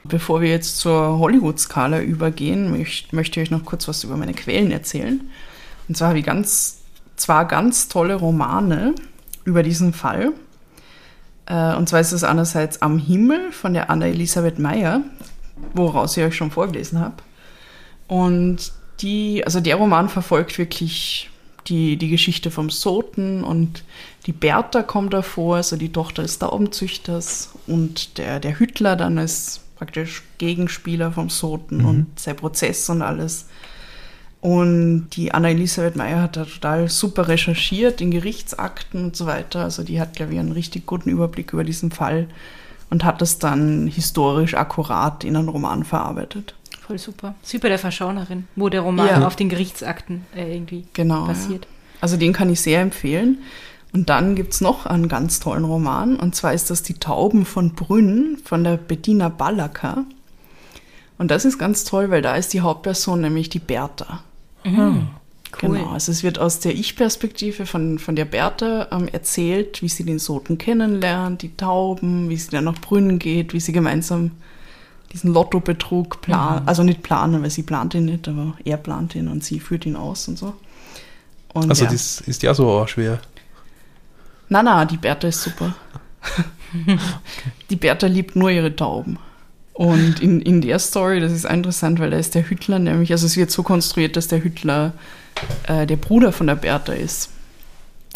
[0.05, 4.35] Bevor wir jetzt zur Hollywood-Skala übergehen, möcht, möchte ich euch noch kurz was über meine
[4.35, 5.31] Quellen erzählen.
[5.89, 6.81] Und zwar habe ich ganz,
[7.17, 8.95] zwar ganz tolle Romane
[9.51, 10.33] über diesen Fall.
[11.47, 15.03] Äh, Und zwar ist es einerseits Am Himmel von der Anna-Elisabeth Meyer,
[15.75, 17.17] woraus ich euch schon vorgelesen habe.
[18.07, 21.31] Und die, also der Roman verfolgt wirklich
[21.67, 23.85] die, die Geschichte vom Soten und
[24.27, 29.61] die Bertha kommt davor, also die Tochter des Taubenzüchters und der, der Hüttler dann als
[29.77, 33.47] praktisch Gegenspieler vom Soten und sein Prozess und alles.
[34.41, 39.65] Und die Anna-Elisabeth Meyer hat da total super recherchiert in Gerichtsakten und so weiter.
[39.65, 42.27] Also die hat, glaube ich, einen richtig guten Überblick über diesen Fall
[42.89, 46.55] und hat das dann historisch akkurat in einen Roman verarbeitet.
[46.81, 47.35] Voll super.
[47.43, 49.27] Super der Verschaunerin, wo der Roman Ja.
[49.27, 51.27] auf den Gerichtsakten äh, irgendwie Genau.
[51.27, 51.67] passiert.
[51.67, 51.71] Ja.
[52.01, 53.39] Also den kann ich sehr empfehlen.
[53.93, 56.17] Und dann gibt's noch einen ganz tollen Roman.
[56.17, 60.05] Und zwar ist das Die Tauben von Brünn von der Bettina Ballacker.
[61.19, 64.23] Und das ist ganz toll, weil da ist die Hauptperson nämlich die Bertha.
[64.65, 65.73] Cool.
[65.73, 70.05] Genau, also es wird aus der Ich-Perspektive von, von der Bertha ähm, erzählt, wie sie
[70.05, 74.31] den Soten kennenlernt, die Tauben, wie sie dann nach Brünn geht, wie sie gemeinsam
[75.13, 79.27] diesen Lottobetrug planen, also nicht planen, weil sie plant ihn nicht, aber er plant ihn
[79.27, 80.55] und sie führt ihn aus und so.
[81.53, 81.91] Und Also ja.
[81.91, 83.19] das ist ja so schwer.
[84.49, 85.75] Na, na, die Bertha ist super.
[87.71, 89.19] Die Bertha liebt nur ihre Tauben.
[89.73, 93.27] Und in, in der Story, das ist interessant, weil da ist der Hüttler nämlich, also
[93.27, 94.93] es wird so konstruiert, dass der Hüttler
[95.67, 97.31] äh, der Bruder von der Bertha ist.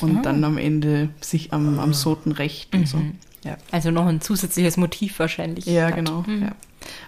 [0.02, 2.98] Und dann am Ende sich am, am Soten rächt und so.
[3.44, 5.66] Ja, Also noch ein zusätzliches Motiv wahrscheinlich.
[5.66, 5.94] ja hat.
[5.94, 6.24] genau.
[6.26, 6.52] Ja.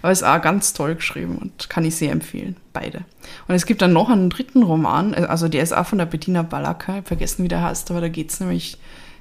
[0.01, 2.99] Aber es ist auch ganz toll geschrieben und kann ich sehr empfehlen, beide.
[3.47, 6.41] Und es gibt dann noch einen dritten Roman, also der ist auch von der Bettina
[6.41, 8.77] Ballacker, ich vergessen, wie der heißt, aber da geht es nämlich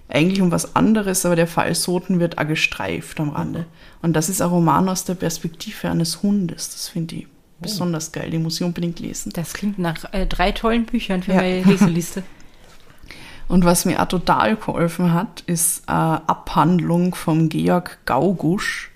[0.09, 3.67] eigentlich um was anderes, aber der Fall Soten wird auch gestreift am Rande.
[4.03, 6.71] Und das ist ein Roman aus der Perspektive eines Hundes.
[6.71, 7.27] Das finde ich
[7.61, 9.33] besonders geil, den muss ich unbedingt lesen.
[9.35, 11.39] Das klingt nach äh, drei tollen Büchern für Ja.
[11.39, 12.23] meine Leseliste.
[13.49, 18.91] Und was mir auch total geholfen hat, ist eine Abhandlung vom Georg Gaugusch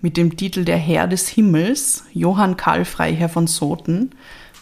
[0.00, 4.10] mit dem Titel Der Herr des Himmels, Johann Karl Freiherr von Soten.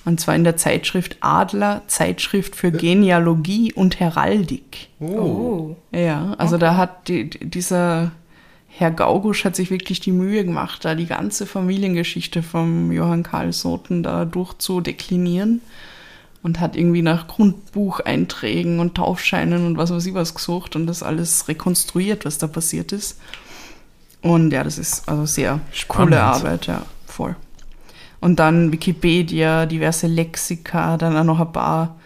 [0.05, 4.89] Und zwar in der Zeitschrift Adler, Zeitschrift für Genealogie und Heraldik.
[4.99, 5.77] Oh.
[5.93, 8.11] Ja, also da hat die, dieser
[8.69, 13.53] Herr Gaugusch hat sich wirklich die Mühe gemacht, da die ganze Familiengeschichte vom Johann Karl
[13.53, 15.61] Soten da durchzudeklinieren
[16.43, 21.03] und hat irgendwie nach Grundbucheinträgen und Taufscheinen und was weiß ich was gesucht und das
[21.03, 23.21] alles rekonstruiert, was da passiert ist.
[24.23, 26.13] Und ja, das ist also sehr Spannend.
[26.13, 27.37] coole Arbeit, ja, voll.
[28.23, 31.97] Und dann Wikipedia, diverse Lexika, dann auch noch ein paar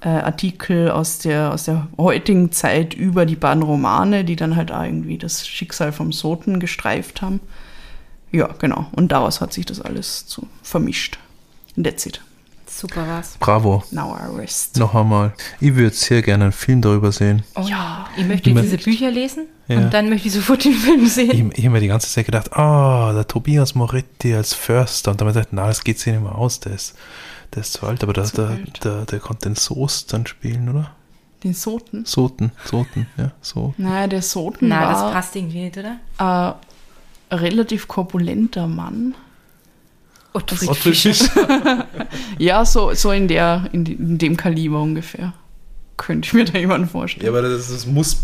[0.00, 4.72] äh, Artikel aus der, aus der heutigen Zeit über die beiden Romane, die dann halt
[4.72, 7.40] auch irgendwie das Schicksal vom Soten gestreift haben.
[8.32, 8.86] Ja, genau.
[8.92, 11.18] Und daraus hat sich das alles so vermischt.
[11.76, 12.22] That's it.
[12.80, 13.36] Super was.
[13.40, 13.82] Bravo.
[13.90, 14.76] Now I rest.
[14.78, 15.32] Noch einmal.
[15.58, 17.42] Ich würde sehr gerne einen Film darüber sehen.
[17.56, 18.06] Oh, ja.
[18.16, 19.78] Ich möchte Immer- diese Bücher lesen Ja.
[19.78, 21.50] und dann möchte ich sofort den Film sehen.
[21.50, 25.10] Ich, ich habe mir die ganze Zeit gedacht, ah, der Tobias Moretti als Förster.
[25.10, 26.94] Und dann habe ich gedacht, na, das geht sich nicht mehr aus, der ist,
[27.54, 28.02] der ist zu alt.
[28.04, 28.84] Aber der, Zu der, alt.
[28.84, 30.92] der, der konnte den Soest dann spielen, oder?
[31.42, 32.04] Den Soten?
[32.04, 33.74] Soten, Soten, ja, so.
[33.76, 35.96] Naja, der Soten Na, das war passt irgendwie nicht, oder?
[37.30, 39.14] äh, relativ korpulenter Mann.
[40.32, 41.24] Ottfried Ottfried Fischer.
[41.26, 41.86] Fischer.
[42.38, 45.32] Ja, so, so in, der, in, in dem Kaliber ungefähr.
[45.96, 47.24] Könnte ich mir da jemanden vorstellen.
[47.26, 48.18] Ja, aber das, das, muss,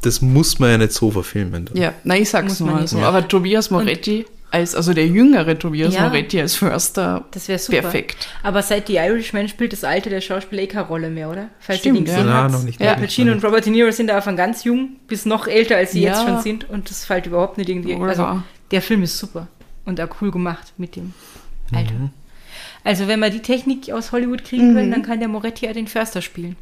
[0.00, 1.66] das muss man ja nicht so verfilmen.
[1.66, 1.76] dann.
[1.76, 2.98] Ja, na, ich sag's nur mal so.
[2.98, 3.08] Ja.
[3.08, 6.08] Aber Tobias Moretti, als, also der jüngere Tobias Ja.
[6.08, 7.82] Moretti als Förster, Das wäre super.
[7.82, 8.28] perfekt.
[8.42, 11.48] Aber seit The Irishman spielt das Alte der Schauspieler eh keine Rolle mehr, oder?
[11.60, 12.14] Falls Stimmt, ihr den ja.
[12.14, 12.52] gesehen Na, habt.
[12.52, 15.46] noch nicht, Ja, Pacino und Robert De Niro sind da von ganz jung bis noch
[15.46, 16.12] älter, als sie Ja.
[16.12, 16.70] jetzt schon sind.
[16.70, 17.94] Und das fällt überhaupt nicht irgendwie.
[17.96, 18.40] Also,
[18.70, 19.48] der Film ist super.
[19.84, 21.12] Und auch cool gemacht mit dem
[21.72, 21.94] Alter.
[21.94, 22.10] Mhm.
[22.84, 24.92] Also, wenn wir die Technik aus Hollywood kriegen können, Mhm.
[24.92, 26.56] dann kann der Moretti ja den Förster spielen.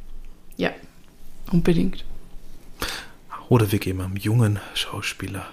[0.57, 0.71] Ja,
[1.53, 2.05] unbedingt.
[3.49, 5.47] Oder wir geben einem jungen Schauspieler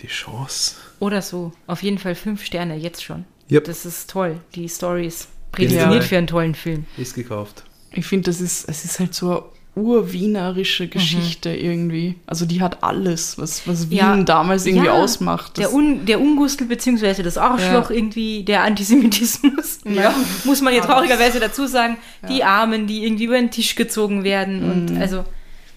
[0.00, 0.76] die Chance.
[1.00, 1.52] Oder so.
[1.66, 3.24] Auf jeden Fall fünf Sterne, jetzt schon.
[3.50, 3.64] Yep.
[3.64, 4.40] Das ist toll.
[4.54, 6.86] Die Story ist prädestiniert für einen tollen Film.
[6.96, 7.64] Ist gekauft.
[7.90, 12.16] Ich finde, das ist, es ist halt so urwienerische Geschichte irgendwie.
[12.26, 14.16] Also die hat alles, was, was Wien Ja.
[14.22, 14.92] damals irgendwie Ja.
[14.92, 15.56] ausmacht.
[15.58, 17.96] Der, Un, der Ungustel beziehungsweise das Arschloch Ja.
[17.96, 20.14] irgendwie, der Antisemitismus, Ja.
[20.44, 21.96] muss man ja traurigerweise dazu sagen,
[22.28, 24.70] die Armen, die irgendwie über den Tisch gezogen werden Mhm.
[24.92, 25.24] und also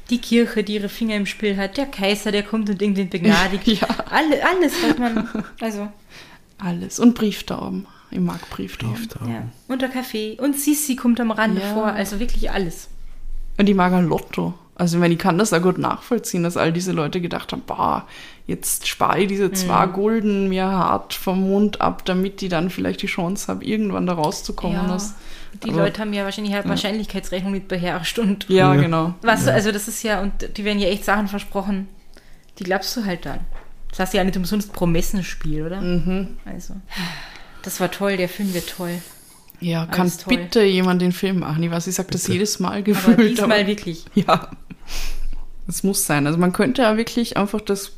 [0.09, 3.65] die Kirche, die ihre Finger im Spiel hat, der Kaiser, der kommt und irgendwen begnadigt.
[3.81, 3.87] Ja.
[4.09, 5.29] Alle, alles, was man,
[5.61, 5.87] also,
[6.57, 6.99] alles.
[6.99, 7.87] Und Brieftauben.
[8.13, 8.93] Ich mag Brieftauben.
[8.95, 9.29] Brieftauben.
[9.33, 9.43] ja.
[9.69, 10.37] Und der Kaffee.
[10.37, 11.73] Und Sissi kommt am Rande Ja.
[11.73, 12.89] vor, also wirklich alles.
[13.57, 14.53] Und ich mag ein Lotto.
[14.75, 17.61] Also ich meine, ich kann das auch gut nachvollziehen, dass all diese Leute gedacht haben,
[17.67, 18.07] bah,
[18.47, 19.93] jetzt spare ich diese zwei Mhm.
[19.93, 24.13] Gulden mir hart vom Mund ab, damit die dann vielleicht die Chance haben, irgendwann da
[24.13, 24.75] rauszukommen.
[24.77, 24.97] Ja.
[25.63, 28.81] Die Aber- Leute haben ja wahrscheinlich halt Wahrscheinlichkeitsrechnung mit beherrscht und ja, Ja.
[28.81, 29.13] genau.
[29.21, 31.87] Was, also das ist ja, und die werden ja echt Sachen versprochen,
[32.57, 33.41] die glaubst du halt dann.
[33.89, 35.81] Das heißt ja nicht umsonst Promessenspiel, oder?
[35.81, 36.37] Mhm.
[36.45, 36.75] Also,
[37.61, 38.99] das war toll, der Film wird toll.
[39.62, 40.36] Ja, kann Alles toll.
[40.38, 41.62] bitte jemand den Film machen?
[41.64, 43.20] Ich weiß, ich sage das jedes Mal Aber gefühlt.
[43.38, 44.05] diesmal wirklich.
[44.16, 44.49] Ja,
[45.68, 46.26] das muss sein.
[46.28, 47.93] Also man könnte ja wirklich einfach das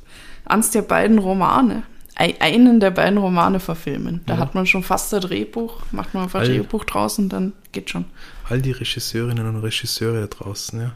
[0.45, 1.83] eins der beiden Romane,
[2.15, 4.21] ei- einen der beiden Romane verfilmen.
[4.25, 4.39] Da Ja.
[4.39, 7.53] hat man schon fast ein Drehbuch, macht man einfach ein All- Drehbuch draus und dann
[7.71, 8.05] geht schon.
[8.49, 10.91] All die Regisseurinnen und Regisseure da draußen, ja.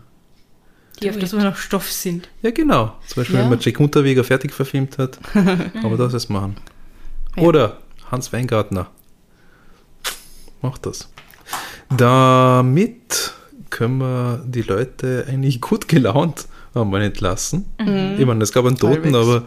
[1.02, 2.28] Die auf der Suche nach Stoff sind.
[2.42, 2.96] Ja, genau.
[3.06, 3.44] Zum Beispiel, Ja.
[3.44, 5.18] wenn man Jack Unterweger fertig verfilmt hat.
[5.84, 6.58] aber das ist machen.
[7.38, 7.44] Ja.
[7.44, 7.78] Oder
[8.12, 8.88] Hans Weingartner.
[10.62, 11.10] Macht das.
[11.90, 13.34] Damit
[13.70, 17.66] können wir die Leute eigentlich gut gelaunt einmal entlassen.
[18.18, 19.16] Ich meine, es gab einen Toten, Halbwegs.
[19.16, 19.44] aber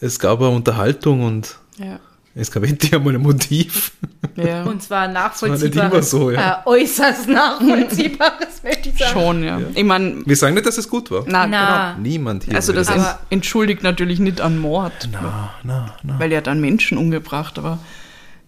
[0.00, 2.00] es gab eine Unterhaltung und Ja.
[2.34, 3.92] es gab endlich einmal ein Motiv.
[4.36, 4.62] ja.
[4.64, 6.62] Und zwar nicht nachvollziehbares, immer so, ja.
[6.64, 9.12] äh, äußerst nachvollziehbares, möchte ich sagen.
[9.12, 9.60] Schon, ja.
[9.74, 11.24] Ich meine, Wir sagen nicht, dass es gut war.
[11.28, 11.94] na, Na.
[11.96, 12.50] Niemand hier.
[12.50, 12.56] genau.
[12.58, 16.18] Also das ent entschuldigt natürlich nicht an Mord, Na, na, na.
[16.18, 17.78] weil er hat einen Menschen umgebracht, aber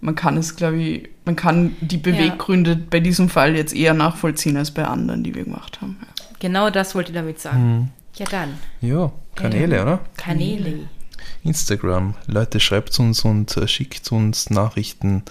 [0.07, 4.57] man kann es, glaube ich, man kann die Beweggründe bei diesem Fall jetzt eher nachvollziehen
[4.57, 5.97] als bei anderen, die wir gemacht haben.
[6.01, 6.25] Ja.
[6.39, 7.93] Genau das wollte ich damit sagen.
[8.15, 10.01] Ja dann, Ja, Kanäle, oder?
[10.17, 10.89] Kanäle.
[11.43, 12.15] Instagram.
[12.29, 15.25] Leute, schreibt uns und äh, schickt uns Nachrichten.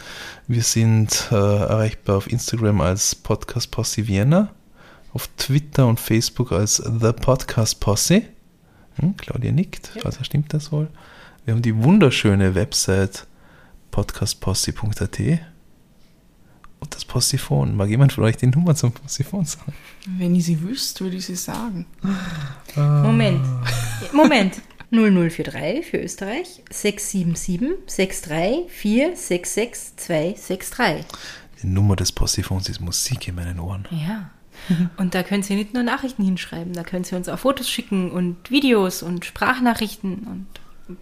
[0.45, 4.49] Wir sind äh, erreichbar auf Instagram als Podcast Posse Vienna,
[5.13, 8.23] auf Twitter und Facebook als The Podcast Posse.
[8.95, 10.89] Hm, Claudia nickt, also stimmt das wohl.
[11.45, 13.25] Wir haben die wunderschöne Website
[13.95, 15.19] podcastposse.at
[16.81, 17.77] und das Possiphon.
[17.77, 19.73] Mag jemand von euch die Nummer zum Possiphon sagen?
[20.05, 21.85] Wenn ich sie wüsste, würde ich sie sagen.
[22.75, 23.41] Moment.
[24.11, 24.61] Moment.
[24.91, 31.05] 0043 für Österreich 677 63 466 263.
[31.63, 33.87] Die Nummer des Possiphons ist Musik in meinen Ohren.
[33.91, 34.29] Ja.
[34.97, 38.11] Und da können Sie nicht nur Nachrichten hinschreiben, da können Sie uns auch Fotos schicken
[38.11, 40.47] und Videos und Sprachnachrichten und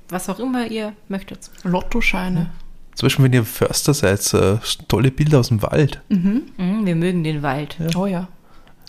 [0.09, 1.51] was auch immer ihr möchtet.
[1.63, 2.51] Lottoscheine.
[2.95, 6.01] Zum Beispiel, wenn ihr Förster seid, äh, tolle Bilder aus dem Wald.
[6.09, 6.43] Mhm,
[6.85, 7.77] wir mögen den Wald.
[7.95, 8.27] Oh ja.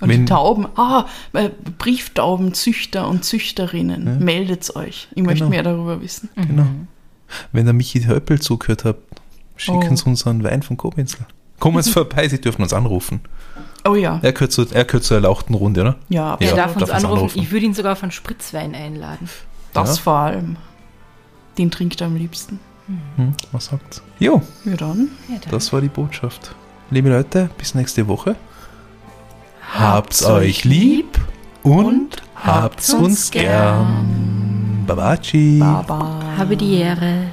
[0.01, 5.09] Und Wenn- die Tauben, ah, äh, Brieftaubenzüchter und Züchterinnen, meldet euch.
[5.15, 5.51] Ich möchte Genau.
[5.51, 6.29] mehr darüber wissen.
[6.37, 6.67] Genau.
[7.53, 8.97] Wenn der Michi Höppel zugehört hat,
[9.57, 9.97] schicken Oh.
[9.97, 11.27] Sie uns einen Wein von Kobenzler.
[11.59, 13.21] Kommen Sie vorbei, Sie dürfen uns anrufen.
[13.87, 15.97] Oh ja, Er gehört, zu, er gehört zur erlauchten Runde, oder?
[16.09, 17.19] ja, Er Ja, darf uns darf uns anrufen.
[17.19, 17.39] anrufen.
[17.43, 19.29] Ich würde ihn sogar von Spritzwein einladen.
[19.73, 20.03] das Ja.
[20.03, 20.57] vor allem.
[21.59, 22.61] Den trinkt er am liebsten.
[22.87, 24.03] Hm, was sagt's?
[24.18, 25.09] Jo, Ja dann.
[25.28, 25.51] Ja, dann.
[25.51, 26.55] das war die Botschaft.
[26.91, 28.37] Liebe Leute, bis nächste Woche.
[29.72, 31.18] Habt's euch lieb
[31.62, 34.85] und habt's uns gern.
[34.87, 35.59] Babaci.
[35.59, 36.20] Baba.
[36.37, 37.26] Habe die Ehre.